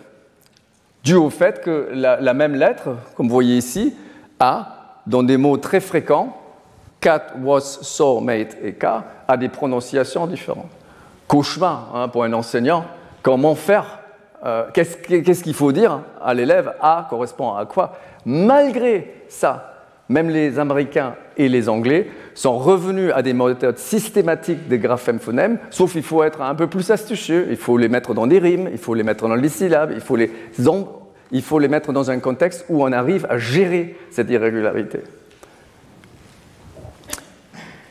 [1.04, 3.94] dû au fait que la, même lettre, comme vous voyez ici,
[4.40, 6.36] a, dans des mots très fréquents,
[7.00, 10.79] cat, was, saw, mate et ka, a des prononciations différentes
[11.30, 12.84] cauchemar hein, pour un enseignant.
[13.22, 14.00] Comment faire
[14.44, 17.92] euh, Qu'est-ce qu'il faut dire à l'élève A correspond à quoi?
[18.26, 19.74] Malgré ça,
[20.08, 25.92] même les Américains et les Anglais sont revenus à des méthodes systématiques des graphèmes-phonèmes, sauf
[25.92, 28.78] qu'il faut être un peu plus astucieux, il faut les mettre dans des rimes, il
[28.78, 30.32] faut les mettre dans les syllabes, il faut les,
[31.30, 34.98] il faut les mettre dans un contexte où on arrive à gérer cette irrégularité.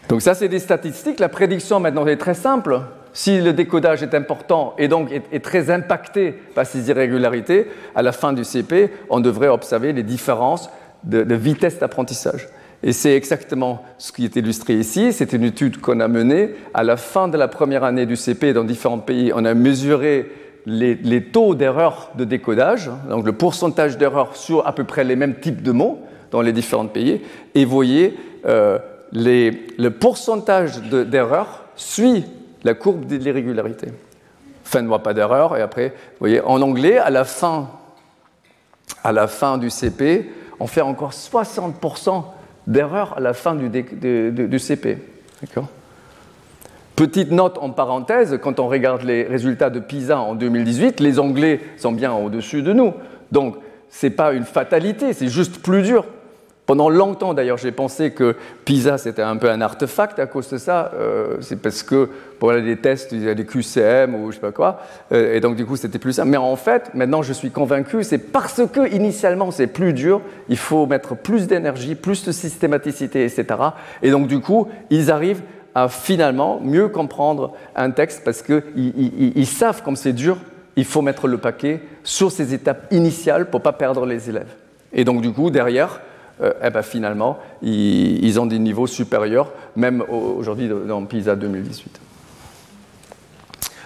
[0.10, 1.20] Donc ça, c'est des statistiques.
[1.20, 2.82] La prédiction maintenant est très simple
[3.20, 8.14] si le décodage est important et donc est, très impacté par ces irrégularités, à la
[8.14, 10.70] fin du CP, on devrait observer les différences
[11.04, 12.48] de, vitesse d'apprentissage.
[12.82, 15.12] Et c'est exactement ce qui est illustré ici.
[15.12, 16.52] C'est une étude qu'on a menée.
[16.74, 20.32] À la fin de la première année du CP, dans différents pays, on a mesuré
[20.66, 25.36] les, taux d'erreur de décodage, donc le pourcentage d'erreur sur à peu près les mêmes
[25.36, 26.00] types de mots
[26.32, 27.20] dans les différents pays.
[27.54, 28.80] Et voyez, euh,
[29.12, 32.24] le pourcentage d'erreur suit
[32.64, 33.88] la courbe de l'irrégularité.
[34.64, 35.58] Fin de mois, pas d'erreur.
[35.58, 37.68] Et après, vous voyez, en anglais, à la fin,
[39.58, 42.24] du CP, on fait encore 60%
[42.68, 44.98] d'erreurs à la fin du, CP.
[46.96, 51.62] Petite note en parenthèse, quand on regarde les résultats de PISA en 2018, les Anglais
[51.78, 52.94] sont bien au-dessus de nous.
[53.32, 53.56] Donc,
[53.90, 56.06] ce n'est pas une fatalité, c'est juste plus dur.
[56.70, 60.60] Pendant longtemps, d'ailleurs, j'ai pensé que PISA, c'était un peu un artefact à cause de
[60.60, 60.92] ça.
[60.94, 64.40] Euh, c'est parce que pour les tests, il y a des QCM ou je sais
[64.40, 64.80] pas quoi.
[65.12, 66.30] Euh, et donc, du coup, c'était plus simple.
[66.30, 70.60] Mais en fait, maintenant, je suis convaincu, c'est parce que initialement, c'est plus dur, il
[70.60, 73.46] faut mettre plus d'énergie, plus de systématicité, etc.
[74.04, 75.42] Et donc, du coup, ils arrivent
[75.74, 78.62] à finalement mieux comprendre un texte parce qu'ils
[79.36, 80.38] ils, savent, comme c'est dur,
[80.76, 84.54] il faut mettre le paquet sur ces étapes initiales pour ne pas perdre les élèves.
[84.94, 86.02] Et donc, du coup, derrière,
[86.42, 92.00] euh, eh ben, finalement, ils, ont des niveaux supérieurs, même aujourd'hui dans PISA 2018.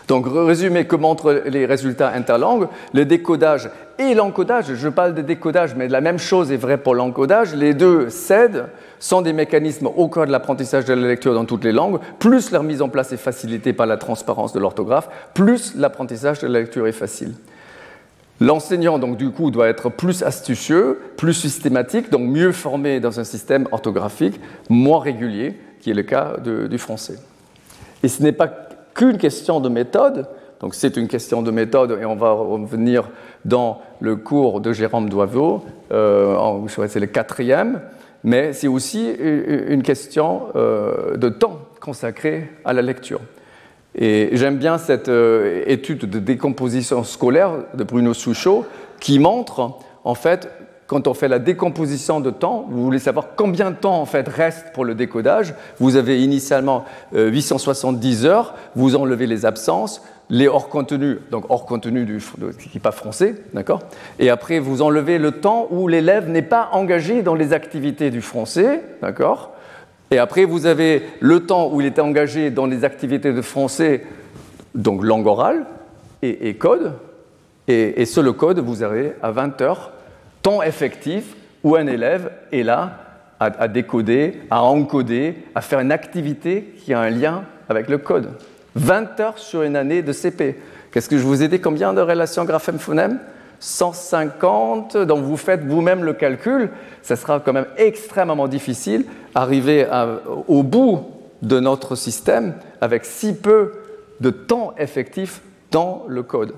[0.07, 5.75] Donc, résumé que montrent les résultats interlangues, le décodage et l'encodage, je parle de décodage,
[5.75, 8.65] mais la même chose est vraie pour l'encodage, les deux cèdent,
[8.99, 12.51] sont des mécanismes au cœur de l'apprentissage de la lecture dans toutes les langues, plus
[12.51, 16.59] leur mise en place est facilitée par la transparence de l'orthographe, plus l'apprentissage de la
[16.59, 17.33] lecture est facile.
[18.39, 23.23] L'enseignant, donc, du coup, doit être plus astucieux, plus systématique, donc mieux formé dans un
[23.23, 27.19] système orthographique moins régulier, qui est le cas du français.
[28.01, 28.51] Et ce n'est pas
[28.93, 30.27] qu'une question de méthode,
[30.59, 33.09] donc c'est une question de méthode, et on va revenir
[33.45, 37.81] dans le cours de Jérôme Doiveau, euh, c'est le quatrième,
[38.23, 43.19] mais c'est aussi une question euh, de temps consacré à la lecture.
[43.95, 48.65] Et j'aime bien cette euh, étude de décomposition scolaire de Bruno Souchot
[48.99, 50.49] qui montre, en fait,
[50.87, 54.27] quand on fait la décomposition de temps, vous voulez savoir combien de temps en fait
[54.27, 55.53] reste pour le décodage.
[55.79, 61.65] Vous avez initialement 870 euh, heures, vous enlevez les absences, les hors contenus, donc hors
[61.65, 62.19] contenu du,
[62.59, 63.81] qui n'est pas français, d'accord?
[64.19, 68.21] Et après, vous enlevez le temps où l'élève n'est pas engagé dans les activités du
[68.21, 69.52] français, d'accord?
[70.13, 74.03] Et après, vous avez le temps où il était engagé dans les activités de français,
[74.75, 75.65] donc langue orale
[76.21, 76.93] et, code.
[77.67, 79.91] Et, sur le code, vous avez à 20 heures,
[80.43, 82.99] temps effectif où un élève est là
[83.39, 88.29] à, décoder, à encoder, à faire une activité qui a un lien avec le code.
[88.75, 90.59] 20 heures sur une année de CP.
[90.91, 91.59] Qu'est-ce que je vous ai dit?
[91.59, 93.19] Combien de relations graphème-phonème
[93.63, 96.69] 150, donc vous faites vous-même le calcul,
[97.01, 99.87] ça sera quand même extrêmement difficile d'arriver
[100.49, 101.05] au bout
[101.41, 103.71] de notre système avec si peu
[104.19, 105.41] de temps effectif
[105.71, 106.55] dans le code.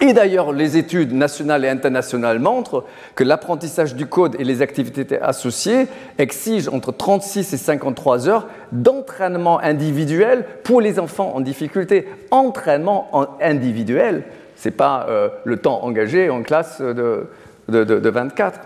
[0.00, 2.84] Et d'ailleurs, les études nationales et internationales montrent
[3.16, 9.58] que l'apprentissage du code et les activités associées exigent entre 36 et 53 heures d'entraînement
[9.60, 12.08] individuel pour les enfants en difficulté.
[12.30, 13.10] Entraînement
[13.40, 14.24] individuel,
[14.56, 17.26] ce n'est pas euh, le temps engagé en classe de,
[17.68, 18.60] de, de 24.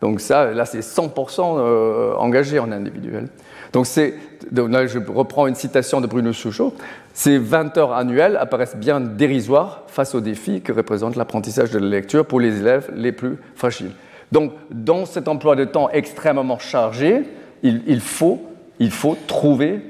[0.00, 3.28] Donc ça, là, c'est 100% euh, engagé en individuel.
[3.72, 6.74] Donc, là, je reprends une citation de Bruno Souchot.
[7.12, 11.88] Ces 20 heures annuelles apparaissent bien dérisoires face aux défis que représente l'apprentissage de la
[11.88, 13.92] lecture pour les élèves les plus fragiles.
[14.32, 17.22] Donc, dans cet emploi de temps extrêmement chargé,
[17.62, 18.42] il, faut,
[18.78, 19.80] il faut, trouver,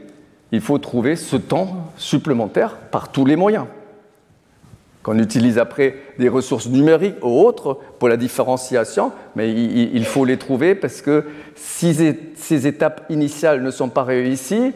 [0.52, 3.66] il faut trouver ce temps supplémentaire par tous les moyens
[5.06, 10.36] qu'on utilise après des ressources numériques ou autres pour la différenciation, mais il, faut les
[10.36, 11.94] trouver parce que si
[12.34, 14.72] ces étapes initiales ne sont pas réussies,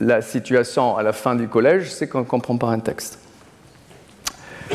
[0.00, 3.18] la situation à la fin du collège, c'est qu'on ne comprend pas un texte.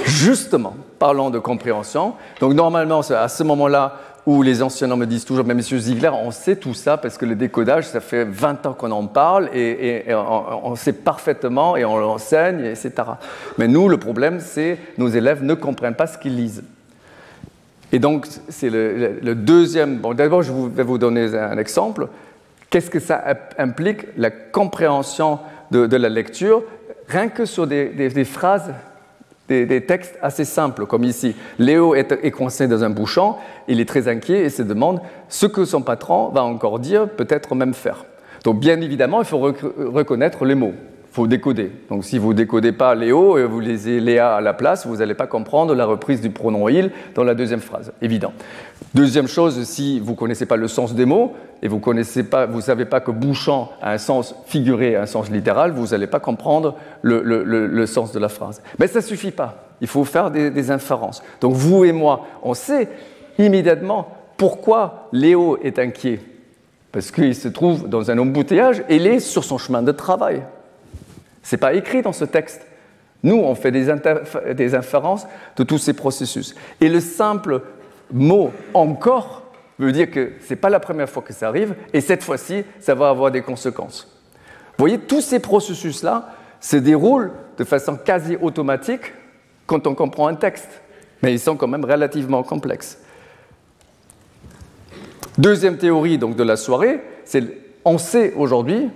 [0.05, 2.13] Justement, parlons de compréhension.
[2.39, 3.97] Donc normalement, à ce moment-là
[4.27, 7.25] où les enseignants me disent toujours, mais monsieur Ziegler, on sait tout ça parce que
[7.25, 11.97] le décodage, ça fait 20 ans qu'on en parle et, on, sait parfaitement et on
[11.97, 12.91] l'enseigne, etc.
[13.57, 16.61] Mais nous, le problème, c'est nos élèves ne comprennent pas ce qu'ils lisent.
[17.93, 19.99] Et donc, c'est le, deuxième.
[19.99, 22.09] Bon, d'abord, je vais vous donner un exemple.
[22.69, 23.23] Qu'est-ce que ça
[23.57, 25.39] implique, la compréhension
[25.71, 26.63] de, la lecture,
[27.07, 28.73] rien que sur des phrases
[29.47, 31.35] des, textes assez simples, comme ici.
[31.57, 33.35] Léo est, coincé dans un bouchon,
[33.67, 37.55] il est très inquiet et se demande ce que son patron va encore dire, peut-être
[37.55, 38.05] même faire.
[38.43, 40.73] Donc bien évidemment, il faut reconnaître les mots
[41.17, 41.71] faut décoder.
[41.89, 44.97] Donc si vous ne décodez pas Léo et vous lisez Léa à la place, vous
[44.97, 48.33] n'allez pas comprendre la reprise du pronom il dans la deuxième phrase, évident.
[48.93, 52.99] Deuxième chose, si vous connaissez pas le sens des mots et vous ne savez pas
[52.99, 58.11] que bouchant a un sens figuré, un sens littéral, vous n'allez pas comprendre le, sens
[58.11, 58.61] de la phrase.
[58.77, 59.63] Mais ça suffit pas.
[59.81, 61.23] Il faut faire des inférences.
[61.41, 62.89] Donc vous et moi, on sait
[63.39, 66.19] immédiatement pourquoi Léo est inquiet.
[66.91, 70.43] Parce qu'il se trouve dans un embouteillage et il est sur son chemin de travail.
[71.47, 72.67] Ce n'est pas écrit dans ce texte.
[73.23, 73.87] Nous, on fait des,
[74.53, 75.25] des inférences
[75.55, 76.53] de tous ces processus.
[76.81, 77.61] Et le simple
[78.11, 79.43] mot encore
[79.79, 82.65] veut dire que ce n'est pas la première fois que ça arrive, et cette fois-ci,
[82.81, 84.13] ça va avoir des conséquences.
[84.77, 89.13] Vous voyez, tous ces processus-là se déroulent de façon quasi automatique
[89.67, 90.81] quand on comprend un texte,
[91.21, 92.99] mais ils sont quand même relativement complexes.
[95.37, 97.43] Deuxième théorie donc, de la soirée, c'est
[97.85, 98.89] on sait aujourd'hui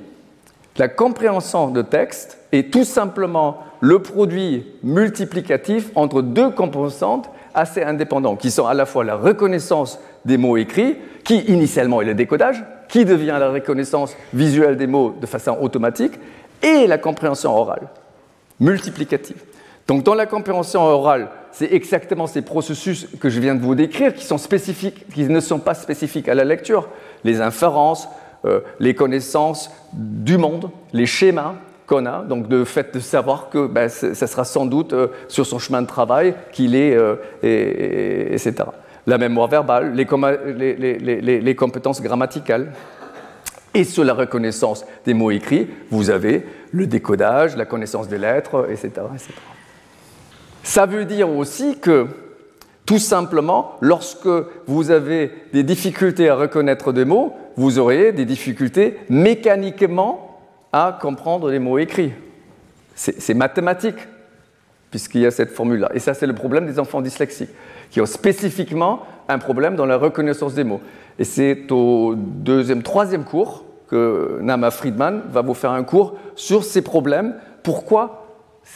[0.82, 8.40] la compréhension de texte est tout simplement le produit multiplicatif entre deux composantes assez indépendantes,
[8.40, 12.66] qui sont à la fois la reconnaissance des mots écrits, qui initialement est le décodage,
[12.88, 16.14] qui devient la reconnaissance visuelle des mots de façon automatique,
[16.64, 17.88] et la compréhension orale,
[18.60, 19.38] multiplicative.
[19.88, 24.16] Donc dans la compréhension orale, c'est exactement ces processus que je viens de vous décrire
[24.16, 26.90] qui sont spécifiques, qui ne sont pas spécifiques à la lecture,
[27.24, 28.08] les inférences,
[28.80, 31.56] les connaissances du monde, les schémas
[31.92, 35.46] qu'on a, donc le fait de savoir que ben, ça sera sans doute euh, sur
[35.46, 38.54] son chemin de travail qu'il est, euh, etc.
[39.08, 42.72] La mémoire verbale, les, compétences grammaticales.
[43.74, 48.68] Et sur la reconnaissance des mots écrits, vous avez le décodage, la connaissance des lettres,
[48.70, 48.90] etc.
[49.14, 49.34] etc.
[50.64, 52.06] Ça veut dire aussi que
[52.86, 54.30] tout simplement, lorsque
[54.68, 60.40] vous avez des difficultés à reconnaître des mots, vous aurez des difficultés mécaniquement
[60.72, 62.14] à comprendre les mots écrits.
[62.96, 63.96] C'est mathématique,
[64.90, 65.90] puisqu'il y a cette formule-là.
[65.94, 67.50] Et ça, c'est le problème des enfants dyslexiques,
[67.90, 70.82] qui ont spécifiquement un problème dans la reconnaissance des mots.
[71.18, 76.64] Et c'est au deuxième, troisième cours que Nama Friedman va vous faire un cours sur
[76.64, 77.36] ces problèmes.
[77.64, 78.22] Pourquoi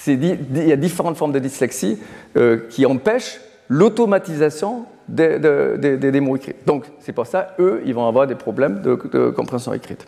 [0.07, 1.99] il y a différentes formes de dyslexie
[2.35, 6.55] euh, qui empêchent l'automatisation des, mots écrits.
[6.65, 8.95] Donc, c'est pour ça, eux, ils vont avoir des problèmes de,
[9.31, 10.05] compréhension écrite.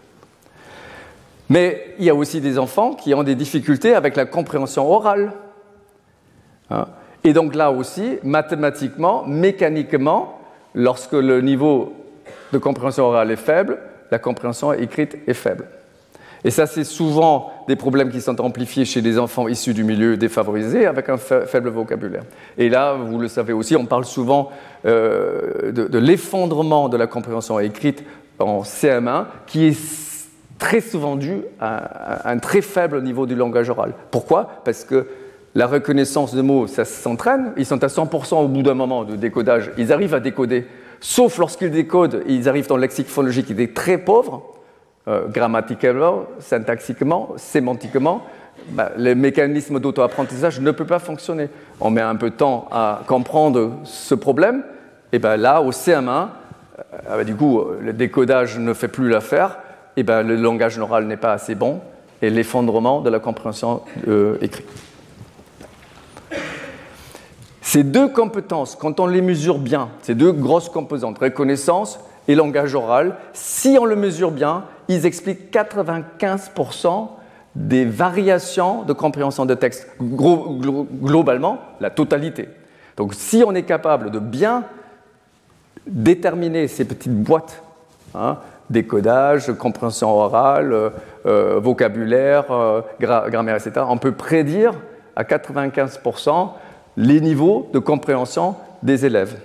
[1.49, 5.31] Mais il y a aussi des enfants qui ont des difficultés avec la compréhension orale.
[6.69, 6.87] Hein.
[7.23, 10.39] Et donc là aussi, mathématiquement, mécaniquement,
[10.75, 11.93] lorsque le niveau
[12.51, 13.79] de compréhension orale est faible,
[14.11, 15.67] la compréhension écrite est faible.
[16.43, 20.17] Et ça, c'est souvent des problèmes qui sont amplifiés chez des enfants issus du milieu
[20.17, 22.23] défavorisé avec un faible vocabulaire.
[22.57, 24.51] Et là, vous le savez aussi, on parle souvent
[24.85, 28.03] euh, de, l'effondrement de la compréhension écrite
[28.39, 29.77] en CM1 qui est
[30.59, 33.93] très souvent dû à, un très faible niveau du langage oral.
[34.11, 34.61] Pourquoi?
[34.65, 35.07] Parce que
[35.55, 37.53] la reconnaissance de mots, ça s'entraîne.
[37.57, 39.71] Ils sont à 100% au bout d'un moment de décodage.
[39.77, 40.67] Ils arrivent à décoder.
[40.99, 44.43] Sauf lorsqu'ils décodent, ils arrivent dans le lexique phonologique qui est très pauvre,
[45.07, 48.23] euh, grammaticalement, syntaxiquement, sémantiquement.
[48.69, 51.49] Bah, le mécanisme d'auto-apprentissage ne peut pas fonctionner.
[51.79, 54.63] On met un peu de temps à comprendre ce problème.
[55.13, 59.59] Et ben là, au CM1, euh, bah, du coup, le décodage ne fait plus l'affaire.
[59.95, 61.81] Et ben, le langage oral n'est pas assez bon
[62.21, 64.67] et l'effondrement de la compréhension euh, écrite.
[67.61, 72.75] Ces deux compétences, quand on les mesure bien, ces deux grosses composantes, reconnaissance et langage
[72.75, 77.09] oral, si on le mesure bien, ils expliquent 95%
[77.57, 82.47] des variations de compréhension de texte, globalement, la totalité.
[82.95, 84.63] Donc si on est capable de bien
[85.87, 87.63] déterminer ces petites boîtes,
[88.13, 88.37] hein,
[88.69, 90.89] décodage, compréhension orale, euh,
[91.25, 94.73] euh, vocabulaire, euh, grammaire, etc., on peut prédire
[95.15, 96.51] à 95%
[96.95, 99.35] les niveaux de compréhension des élèves.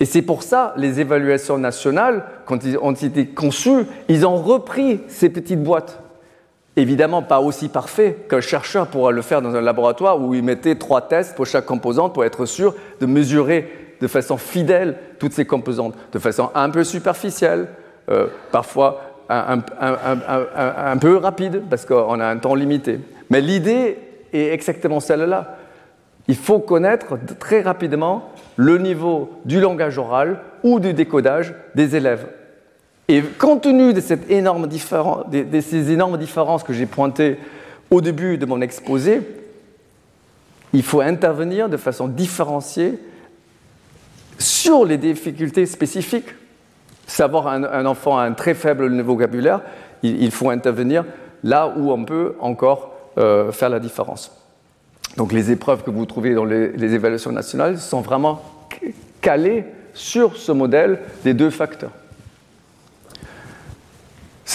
[0.00, 5.00] Et c'est pour ça, les évaluations nationales, quand ils ont été conçues, ils ont repris
[5.06, 6.01] ces petites boîtes.
[6.76, 10.74] Évidemment, pas aussi parfait qu'un chercheur pourra le faire dans un laboratoire où il mettait
[10.76, 15.44] trois tests pour chaque composante pour être sûr de mesurer de façon fidèle toutes ces
[15.44, 17.68] composantes, de façon un peu superficielle,
[18.10, 23.00] euh, parfois un, un, peu rapide parce qu'on a un temps limité.
[23.30, 23.98] Mais l'idée
[24.32, 25.56] est exactement celle-là.
[26.28, 32.26] Il faut connaître très rapidement le niveau du langage oral ou du décodage des élèves.
[33.08, 37.38] Et compte tenu de, ces énormes différences que j'ai pointées
[37.90, 39.20] au début de mon exposé,
[40.72, 42.98] il faut intervenir de façon différenciée
[44.38, 46.28] sur les difficultés spécifiques.
[47.06, 49.60] Savoir un, enfant a un très faible niveau vocabulaire,
[50.02, 51.04] il, faut intervenir
[51.44, 54.32] là où on peut encore euh, faire la différence.
[55.16, 58.40] Donc les épreuves que vous trouvez dans les évaluations nationales sont vraiment
[59.20, 61.90] calées sur ce modèle des deux facteurs.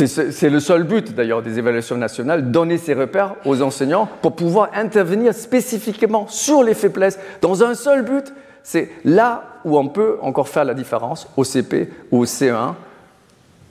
[0.06, 4.70] C'est le seul but d'ailleurs des évaluations nationales, donner ces repères aux enseignants pour pouvoir
[4.76, 8.32] intervenir spécifiquement sur les faiblesses dans un seul but,
[8.62, 12.76] c'est là où on peut encore faire la différence au CP ou au CE1,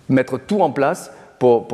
[0.09, 1.69] mettre tout en place pour,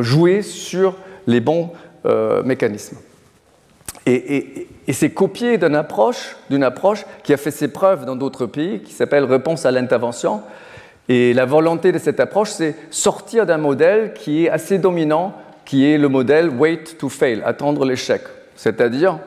[0.00, 0.96] jouer sur
[1.28, 1.70] les bons
[2.04, 2.96] euh, mécanismes.
[4.06, 8.92] Et, c'est copié d'une approche, approche qui a fait ses preuves dans d'autres pays, qui
[8.92, 10.42] s'appelle réponse à l'intervention.
[11.08, 15.34] Et la volonté de cette approche, c'est sortir d'un modèle qui est assez dominant,
[15.64, 18.22] qui est le modèle wait to fail, attendre l'échec.
[18.54, 19.18] C'est-à-dire,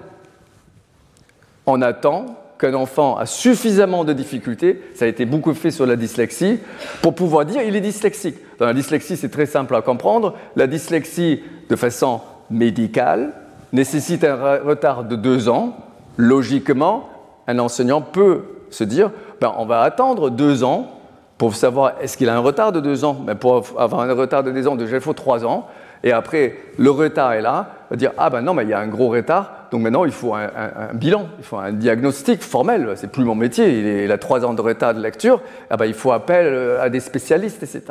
[1.65, 5.95] on attend qu'un enfant a suffisamment de difficultés, ça a été beaucoup fait sur la
[5.95, 6.59] dyslexie,
[7.01, 8.37] pour pouvoir dire il est dyslexique.
[8.59, 10.35] Dans la dyslexie, c'est très simple à comprendre.
[10.55, 13.33] La dyslexie, de façon médicale,
[13.73, 15.75] nécessite un retard de deux ans,
[16.17, 17.09] logiquement,
[17.47, 19.11] un enseignant peut se dire
[19.41, 20.91] ben, on va attendre deux ans
[21.37, 23.17] pour savoir est-ce qu'il a un retard de deux ans.
[23.25, 25.67] Mais pour avoir un retard de deux ans, déjà il faut trois ans.
[26.03, 28.73] Et après, le retard est là, on va dire ah ben non, mais il y
[28.73, 30.49] a un gros retard, donc maintenant il faut un,
[30.93, 32.93] bilan, il faut un diagnostic formel.
[32.95, 35.95] C'est plus mon métier, il, a trois ans de retard de lecture, ah ben, il
[35.95, 37.85] faut appel euh, à des spécialistes, etc.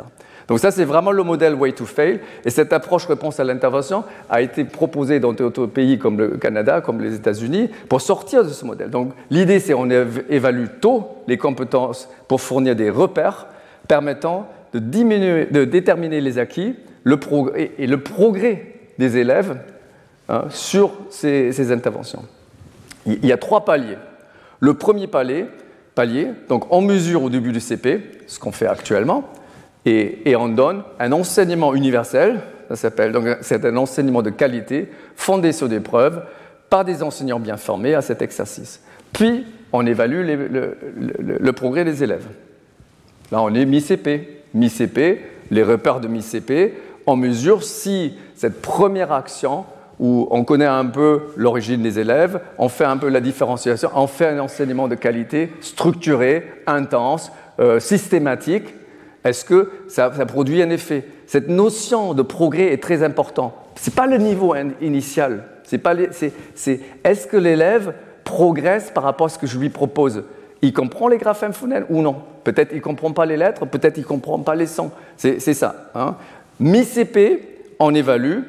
[0.47, 2.19] Donc ça, c'est vraiment le modèle Way to Fail.
[2.45, 6.81] Et cette approche réponse à l'intervention a été proposée dans d'autres pays comme le Canada,
[6.81, 8.89] comme les États-Unis, pour sortir de ce modèle.
[8.89, 13.47] Donc l'idée, c'est qu'on évalue tôt les compétences pour fournir des repères
[13.87, 16.75] permettant de, déterminer les acquis
[17.77, 18.65] et le progrès
[18.97, 19.57] des élèves
[20.29, 22.23] hein, sur ces, interventions.
[23.05, 23.97] Il y a trois paliers.
[24.59, 25.45] Le premier palier,
[25.93, 29.29] palier, donc on mesure au début du CP, ce qu'on fait actuellement,
[29.85, 35.51] et, on donne un enseignement universel, ça s'appelle, donc c'est un enseignement de qualité fondé
[35.51, 36.23] sur des preuves
[36.69, 38.81] par des enseignants bien formés à cet exercice.
[39.13, 42.27] Puis, on évalue le, progrès des élèves.
[43.31, 44.43] Là, on est mi-CP.
[44.53, 45.21] Mi-CP,
[45.51, 46.73] les repères de mi-CP,
[47.05, 49.65] on mesure si cette première action
[49.99, 54.07] où on connaît un peu l'origine des élèves, on fait un peu la différenciation, on
[54.07, 58.73] fait un enseignement de qualité structuré, intense, euh, systématique,
[59.25, 61.03] est-ce que ça, produit un effet?
[61.25, 63.53] Cette notion de progrès est très importante.
[63.75, 65.45] Ce n'est pas le niveau initial.
[65.63, 65.81] C'est
[67.03, 70.23] est-ce que l'élève progresse par rapport à ce que je lui propose?
[70.61, 72.17] Il comprend les graphèmes phonèmes ou non?
[72.43, 74.91] Peut-être il ne comprend pas les lettres, peut-être il ne comprend pas les sons.
[75.17, 75.89] C'est, ça.
[75.95, 76.15] Hein.
[76.59, 78.41] Mi-CP, on évalue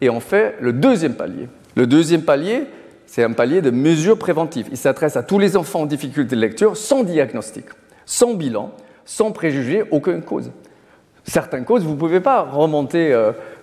[0.00, 1.48] et on fait le deuxième palier.
[1.76, 2.64] Le deuxième palier,
[3.06, 4.68] c'est un palier de mesures préventives.
[4.70, 7.66] Il s'adresse à tous les enfants en difficulté de lecture sans diagnostic,
[8.06, 8.72] sans bilan,
[9.04, 10.50] sans préjuger aucune cause.
[11.24, 13.12] Certaines causes, vous ne pouvez pas remonter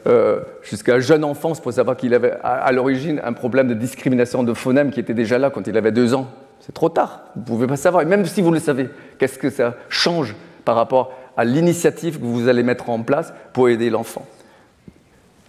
[0.08, 4.54] euh, jusqu'à jeune enfance pour savoir qu'il avait à, l'origine un problème de discrimination de
[4.54, 6.28] phonème qui était déjà là quand il avait deux ans.
[6.62, 8.04] C'est trop tard, vous ne pouvez pas savoir.
[8.04, 12.26] Et même si vous le savez, qu'est-ce que ça change par rapport à l'initiative que
[12.26, 14.26] vous allez mettre en place pour aider l'enfant?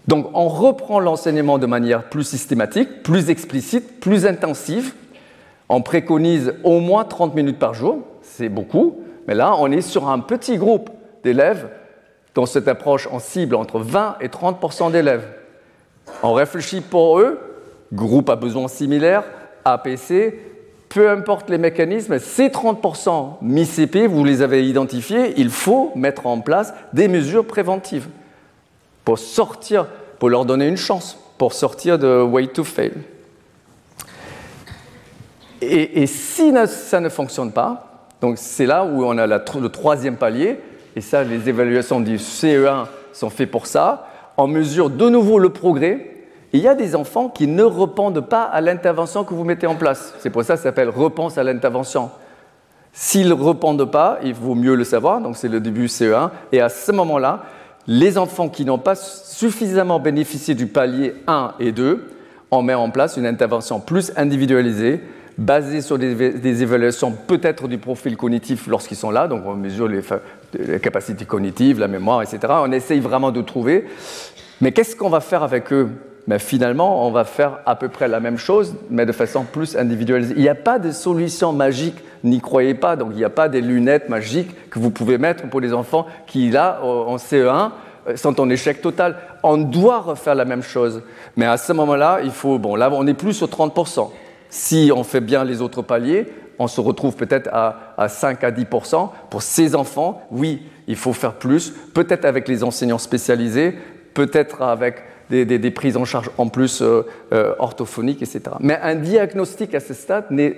[0.08, 4.94] Donc on reprend l'enseignement de manière plus systématique, plus explicite, plus intensive.
[5.68, 10.08] On préconise au moins 30 minutes par jour, c'est beaucoup, mais là on est sur
[10.08, 10.90] un petit groupe
[11.22, 11.68] d'élèves
[12.34, 15.26] dans cette approche en cible entre 20 et 30% d'élèves.
[16.22, 17.38] On réfléchit pour eux,
[17.92, 19.24] groupe à besoins similaires,
[19.64, 20.38] APC,
[20.88, 26.40] peu importe les mécanismes, ces 30% mi-CP, vous les avez identifiés, il faut mettre en
[26.40, 28.08] place des mesures préventives
[29.04, 29.86] pour sortir,
[30.18, 32.92] pour leur donner une chance, pour sortir de way to fail.
[35.62, 37.89] Et, si ça ne fonctionne pas,
[38.20, 40.58] donc c'est là où on a le troisième palier,
[40.96, 44.08] et ça, les évaluations du CE1 sont faites pour ça.
[44.36, 46.06] On mesure de nouveau le progrès.
[46.52, 49.76] il y a des enfants qui ne répondent pas à l'intervention que vous mettez en
[49.76, 50.14] place.
[50.18, 52.10] C'est pour ça que ça s'appelle repense à l'intervention.
[52.92, 56.30] S'ils ne répondent pas, il vaut mieux le savoir, donc c'est le début CE1.
[56.50, 57.44] Et à ce moment-là,
[57.86, 62.10] les enfants qui n'ont pas suffisamment bénéficié du palier 1 et 2,
[62.50, 65.00] on met en place une intervention plus individualisée
[65.40, 70.02] basé sur des, évaluations peut-être du profil cognitif lorsqu'ils sont là, donc on mesure les,
[70.80, 72.38] capacités cognitives, la mémoire, etc.
[72.48, 73.86] On essaye vraiment de trouver.
[74.60, 75.88] Mais qu'est-ce qu'on va faire avec eux?
[76.26, 79.76] Mais finalement, on va faire à peu près la même chose, mais de façon plus
[79.76, 80.34] individualisée.
[80.36, 82.94] Il n'y a pas de solution magique, n'y croyez pas.
[82.94, 86.06] Donc, il n'y a pas des lunettes magiques que vous pouvez mettre pour les enfants
[86.26, 87.70] qui, là, en CE1,
[88.08, 89.16] euh, sont en échec total.
[89.42, 91.02] On doit refaire la même chose.
[91.36, 92.58] Mais à ce moment-là, il faut.
[92.58, 94.10] Bon, là, on est plus sur 30%.
[94.50, 96.26] Si on fait bien les autres paliers,
[96.58, 98.66] on se retrouve peut-être à, 5 à 10
[99.30, 103.74] Pour ces enfants, oui, il faut faire plus, peut-être avec les enseignants spécialisés,
[104.12, 104.96] peut-être avec
[105.30, 108.42] des, prises en charge en plus euh, euh, orthophoniques, etc.
[108.60, 110.54] Mais un diagnostic à ce stade n'est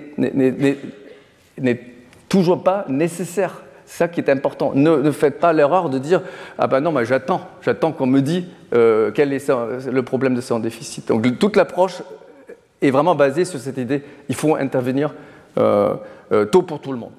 [2.27, 3.61] toujours pas nécessaire.
[3.85, 4.71] C'est ça qui est important.
[4.73, 6.21] Ne, faites pas l'erreur de dire
[6.57, 10.41] Ah ben non, mais j'attends, j'attends qu'on me dise euh, quel est le problème de
[10.41, 11.07] son déficit.
[11.09, 12.01] Donc toute l'approche
[12.83, 15.13] est vraiment basé sur cette idée il faut intervenir
[15.57, 15.93] euh,
[16.31, 17.11] euh, tôt pour tout le monde.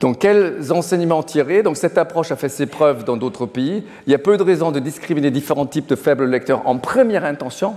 [0.00, 1.62] Donc, quels enseignements tirer?
[1.62, 3.84] Donc, cette approche a fait ses preuves dans d'autres pays.
[4.06, 7.26] Il y a peu de raisons de discriminer différents types de faibles lecteurs en première
[7.26, 7.74] intention.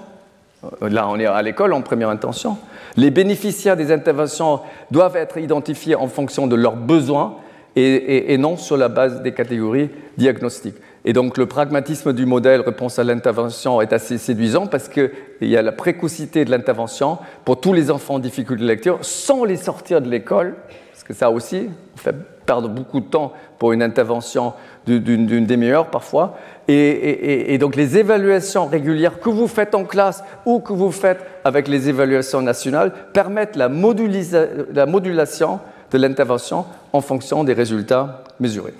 [0.81, 2.57] Euh, là, on est à l'école en première intention.
[2.95, 7.35] Les bénéficiaires des interventions doivent être identifiés en fonction de leurs besoins
[7.75, 10.75] et non sur la base des catégories diagnostiques.
[11.05, 15.57] Et donc le pragmatisme du modèle réponse à l'intervention est assez séduisant parce qu'il y
[15.57, 19.57] a la précocité de l'intervention pour tous les enfants en difficulté de lecture sans les
[19.57, 20.55] sortir de l'école,
[20.91, 24.53] parce que ça aussi, on fait perdre beaucoup de temps pour une intervention
[24.85, 26.37] d'une demi-heure parfois.
[26.67, 31.67] Et, donc les évaluations régulières que vous faites en classe ou que vous faites avec
[31.67, 35.59] les évaluations nationales permettent la modulation
[35.91, 38.73] de l'intervention en fonction des résultats mesurés.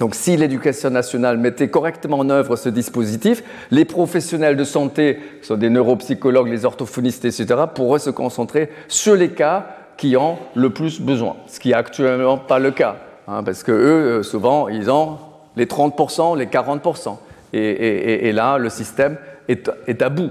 [0.00, 5.46] Donc si l'éducation nationale mettait correctement en œuvre ce dispositif, les professionnels de santé, qui
[5.46, 9.66] sont des neuropsychologues, les orthophonistes, etc., pourraient se concentrer sur les cas
[9.96, 12.96] qui ont le plus besoin, ce qui n'est actuellement pas le cas,
[13.28, 15.18] hein, parce que eux, euh, souvent, ils ont
[15.56, 17.16] les 30%, les 40%.
[17.52, 19.16] Et, là, le système
[19.46, 20.30] est, à bout.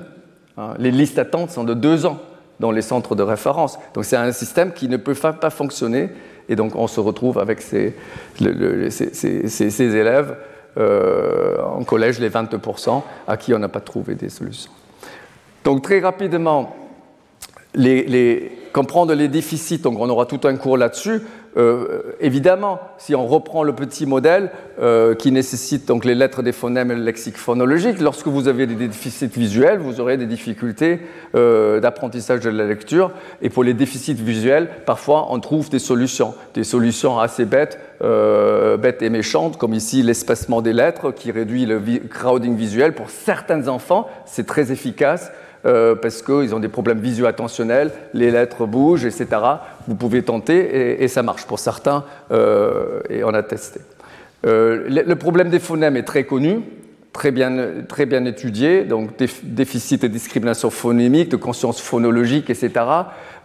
[0.57, 0.73] Hein.
[0.77, 2.19] Les listes d'attente sont de deux ans
[2.59, 3.79] dans les centres de référence.
[3.93, 6.09] Donc c'est un système qui ne peut pas fonctionner
[6.49, 7.95] et donc on se retrouve avec ces,
[9.79, 10.35] élèves
[10.77, 14.71] euh, en collège, les 22%, à qui on n'a pas trouvé des solutions.
[15.63, 16.75] Donc très rapidement,
[18.73, 21.21] comprendre les déficits, donc on aura tout un cours là-dessus.
[21.55, 24.49] Euh, évidemment, si on reprend le petit modèle
[24.81, 28.65] euh, qui nécessite donc les lettres des phonèmes et le lexique phonologique, lorsque vous avez
[28.65, 31.01] des déficits visuels, vous aurez des difficultés
[31.35, 33.11] euh, d'apprentissage de la lecture.
[33.43, 39.01] Et pour les déficits visuels, parfois on trouve des solutions, des solutions assez bêtes, bêtes
[39.01, 42.93] et méchantes, comme ici l'espacement des lettres qui réduit le crowding visuel.
[42.95, 45.31] Pour certains enfants, c'est très efficace.
[45.65, 49.27] Euh, parce qu'ils ont des problèmes visuo-attentionnels, les lettres bougent, etc.
[49.87, 53.79] Vous pouvez tenter et, ça marche pour certains, euh, et on a testé.
[54.45, 56.63] Euh, le, problème des phonèmes est très connu,
[57.13, 57.55] très bien,
[57.87, 59.11] très bien étudié, donc
[59.43, 62.71] déficit et discrimination phonémique, de conscience phonologique, etc.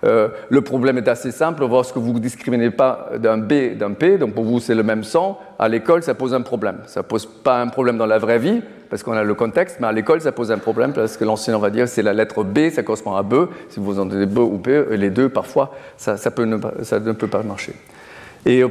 [0.02, 3.76] le problème est assez simple, on voit ce que vous ne discriminez pas d'un B
[3.76, 6.78] d'un P, donc pour vous c'est le même son, à l'école ça pose un problème.
[6.86, 9.78] Ça ne pose pas un problème dans la vraie vie, parce qu'on a le contexte,
[9.80, 12.42] mais à l'école, ça pose un problème parce que l'enseignant va dire c'est la lettre
[12.42, 13.48] B, ça correspond à B.
[13.68, 17.26] Si vous entendez B ou P, les deux, parfois, ça, peut ne, ça ne peut
[17.26, 17.74] pas marcher.
[18.46, 18.64] Et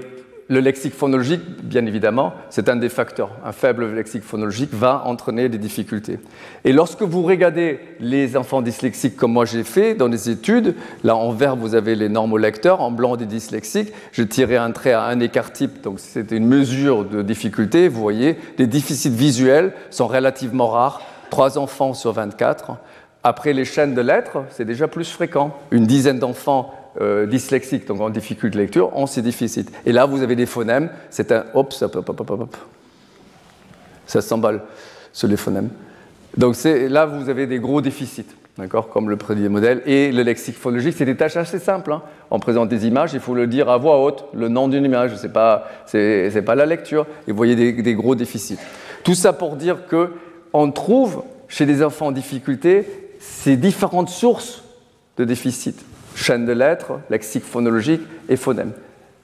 [0.50, 3.32] le lexique phonologique, bien évidemment, c'est un des facteurs.
[3.44, 6.20] Un faible lexique phonologique va entraîner des difficultés.
[6.64, 11.16] Et lorsque vous regardez les enfants dyslexiques comme moi j'ai fait dans les études, là
[11.16, 15.04] en vert vous avez les normolecteurs, en blanc des dyslexiques, j'ai tiré un trait à
[15.04, 17.90] un écart type, donc c'est une mesure de difficulté.
[17.90, 22.78] Vous voyez, les déficits visuels sont relativement rares, 3 enfants sur 24.
[23.24, 25.54] Après les chaînes de lettres, c'est déjà plus fréquent.
[25.72, 29.68] Une dizaine d'enfants euh, dyslexiques, donc en difficulté de lecture, ont ces déficits.
[29.86, 32.58] Et là, vous avez des phonèmes, c'est un hop, hop, hop, hop, hop,
[34.08, 34.62] Ça s'emballe
[35.14, 35.70] sur les phonèmes.
[36.36, 38.26] Donc là, vous avez des gros déficits,
[38.58, 39.82] d'accord, comme le premier modèle.
[39.86, 41.92] Et le lexique phonologique, c'est des tâches assez simples.
[41.92, 42.02] Hein.
[42.32, 45.16] On présente des images, il faut le dire à voix haute, le nom d'une image,
[45.16, 47.06] ce n'est pas, pas la lecture.
[47.28, 48.58] Et vous voyez des, gros déficits.
[49.04, 52.86] Tout ça pour dire qu'on trouve chez des enfants en difficulté
[53.20, 54.64] ces différentes sources
[55.18, 55.76] de déficits
[56.18, 58.72] chaîne de lettres, lexique phonologique et phonème.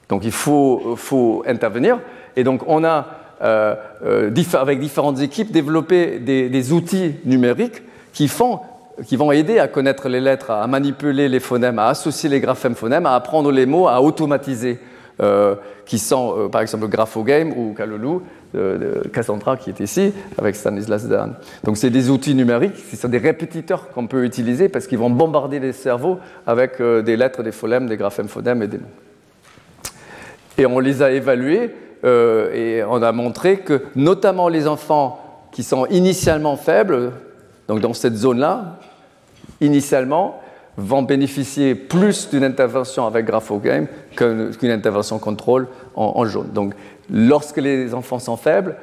[0.09, 1.99] Donc il faut, intervenir.
[2.35, 3.07] Et donc on a,
[3.41, 3.75] euh,
[4.05, 7.81] euh, avec différentes équipes, développé des, outils numériques
[8.13, 8.59] qui, font,
[9.07, 12.75] qui vont aider à connaître les lettres, à manipuler les phonèmes, à associer les graphèmes
[12.75, 14.79] phonèmes, à apprendre les mots, à automatiser,
[15.21, 18.21] euh, qui sont par exemple Graphogame ou Calolou,
[18.53, 21.33] de, Cassandra qui est ici, avec Stanislas Dehaene.
[21.63, 25.09] Donc c'est des outils numériques, ce sont des répétiteurs qu'on peut utiliser parce qu'ils vont
[25.09, 28.85] bombarder les cerveaux avec euh, des lettres, des phonèmes, des graphèmes phonèmes et des mots.
[30.57, 31.71] Et on les a évalués
[32.03, 37.11] euh, et on a montré que notamment les enfants qui sont initialement faibles,
[37.67, 38.79] donc dans cette zone-là,
[39.61, 40.42] initialement,
[40.77, 46.49] vont bénéficier plus d'une intervention avec Graphogame qu'une intervention contrôle en, jaune.
[46.53, 46.73] Donc
[47.09, 48.75] lorsque les enfants sont faibles,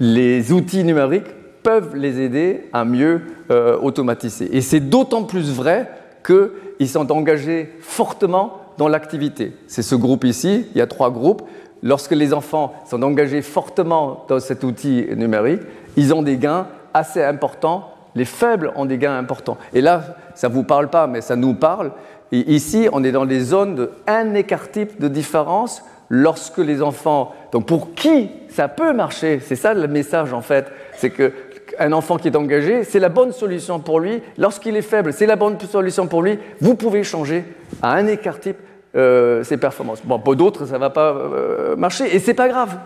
[0.00, 1.28] les outils numériques
[1.62, 4.54] peuvent les aider à mieux euh, automatiser.
[4.56, 5.88] Et c'est d'autant plus vrai
[6.24, 9.52] qu'ils sont engagés fortement dans l'activité.
[9.66, 11.42] C'est ce groupe ici, il y a trois groupes.
[11.82, 15.60] Lorsque les enfants sont engagés fortement dans cet outil numérique,
[15.96, 17.93] ils ont des gains assez importants.
[18.14, 19.58] Les faibles ont des gains importants.
[19.72, 21.92] Et là, ça ne vous parle pas, mais ça nous parle.
[22.32, 26.82] Et ici, on est dans des zones de un écart type de différence lorsque les
[26.82, 31.92] enfants, donc pour qui ça peut marcher, c'est ça le message en fait, c'est qu'un
[31.92, 34.22] enfant qui est engagé, c'est la bonne solution pour lui.
[34.38, 36.38] Lorsqu'il est faible, c'est la bonne solution pour lui.
[36.60, 37.44] Vous pouvez changer
[37.82, 38.58] à un écart type
[38.96, 40.02] euh, ses performances.
[40.04, 42.76] Bon, pour d'autres, ça ne va pas euh, marcher et c'est pas grave.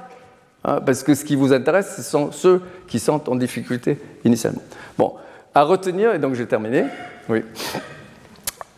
[0.64, 4.62] Hein, parce que ce qui vous intéresse, ce sont ceux qui sont en difficulté initialement.
[4.96, 5.14] Bon,
[5.54, 6.84] à retenir, et donc j'ai terminé.
[7.28, 7.42] Oui.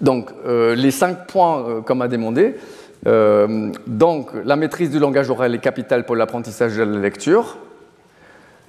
[0.01, 2.57] Donc, euh, les cinq points comme a demandé.
[3.07, 7.57] Euh, donc, la maîtrise du langage oral est capitale pour l'apprentissage de la lecture.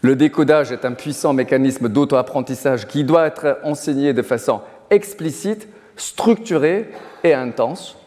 [0.02, 6.90] Le décodage est un puissant mécanisme d'auto-apprentissage qui doit être enseigné de façon explicite, structurée
[7.24, 7.98] et intense.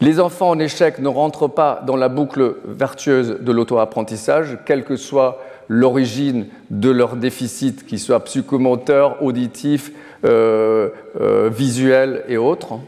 [0.00, 4.96] Les enfants en échec ne rentrent pas dans la boucle vertueuse de l'auto-apprentissage, quelle que
[4.96, 9.92] soit l'origine de leur déficit, qu'il soit psychomoteur, auditif,
[10.24, 10.90] euh,
[11.20, 12.78] euh, visuel et autres.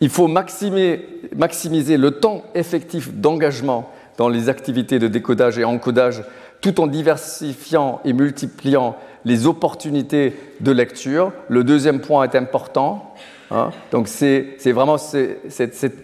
[0.00, 6.22] Il faut maximiser le temps effectif d'engagement dans les activités de décodage et encodage
[6.60, 11.32] tout en diversifiant et multipliant les opportunités de lecture.
[11.48, 13.14] Le deuxième point est important.
[13.50, 13.70] Hein.
[13.92, 15.94] Donc c'est vraiment cette,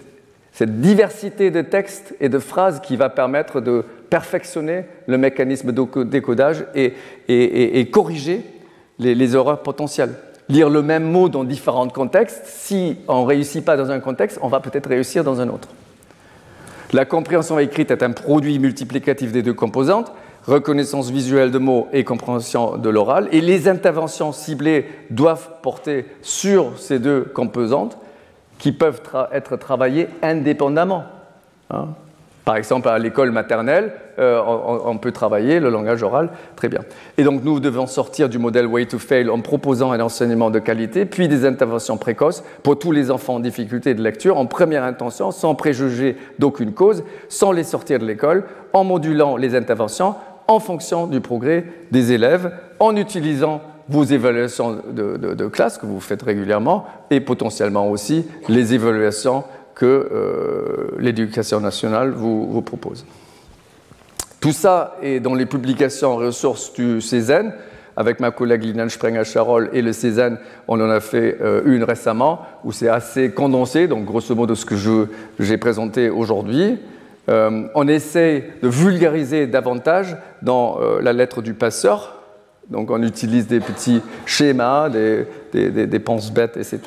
[0.63, 6.65] diversité de textes et de phrases qui va permettre de perfectionner le mécanisme de décodage
[6.75, 8.43] et, corriger
[8.99, 10.15] les, les erreurs potentielles
[10.51, 12.43] lire le même mot dans différents contextes.
[12.45, 15.69] Si on ne réussit pas dans un contexte, on va peut-être réussir dans un autre.
[16.93, 20.13] La compréhension écrite est un produit multiplicatif des deux composantes,
[20.47, 26.79] reconnaissance visuelle de mots et compréhension de l'oral, et les interventions ciblées doivent porter sur
[26.79, 27.97] ces deux composantes
[28.61, 29.03] qui peuvent
[29.33, 31.05] être travaillées indépendamment.
[31.71, 31.89] Hein.
[32.45, 36.81] Par exemple, à l'école maternelle, euh, on, peut travailler le langage oral très bien.
[37.17, 40.59] Et donc, nous devons sortir du modèle Way to Fail en proposant un enseignement de
[40.59, 44.85] qualité, puis des interventions précoces pour tous les enfants en difficulté de lecture, en première
[44.85, 50.15] intention, sans préjuger d'aucune cause, sans les sortir de l'école, en modulant les interventions
[50.49, 56.23] en fonction du progrès des élèves, en utilisant vos évaluations de, classe que vous faites
[56.23, 63.05] régulièrement et potentiellement aussi les évaluations que euh, l'éducation nationale vous, propose.
[64.41, 67.53] Tout ça est dans les publications ressources du Cézanne.
[67.97, 70.39] Avec ma collègue Lina Sprenger-Charol et le Cézanne,
[70.69, 74.65] on en a fait euh, une récemment où c'est assez condensé, donc grosso modo ce
[74.65, 74.77] que
[75.39, 76.79] j'ai présenté aujourd'hui.
[77.29, 82.20] Euh, on essaie de vulgariser davantage dans la lettre du passeur.
[82.71, 86.81] Donc on utilise des petits schémas, des, des, des, des penses bêtes, etc.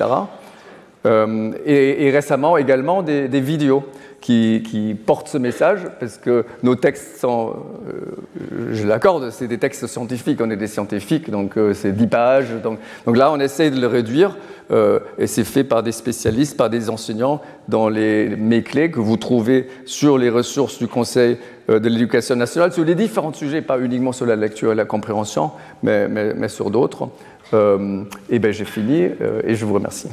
[1.06, 3.84] Euh, et, récemment également des, vidéos
[4.20, 7.56] qui, portent ce message, parce que nos textes sont,
[7.88, 12.06] euh, je l'accorde, c'est des textes scientifiques, on est des scientifiques, donc euh, c'est 10
[12.06, 12.50] pages.
[12.62, 14.38] Donc, donc, là, on essaie de le réduire,
[14.70, 19.16] euh, et c'est fait par des spécialistes, par des enseignants, dans les mots-clés que vous
[19.16, 21.38] trouvez sur les ressources du Conseil
[21.68, 25.50] de l'éducation nationale, sur les différents sujets, pas uniquement sur la lecture et la compréhension,
[25.82, 27.08] mais, mais, sur d'autres.
[27.52, 29.08] et bien j'ai fini,
[29.44, 30.08] et je vous remercie.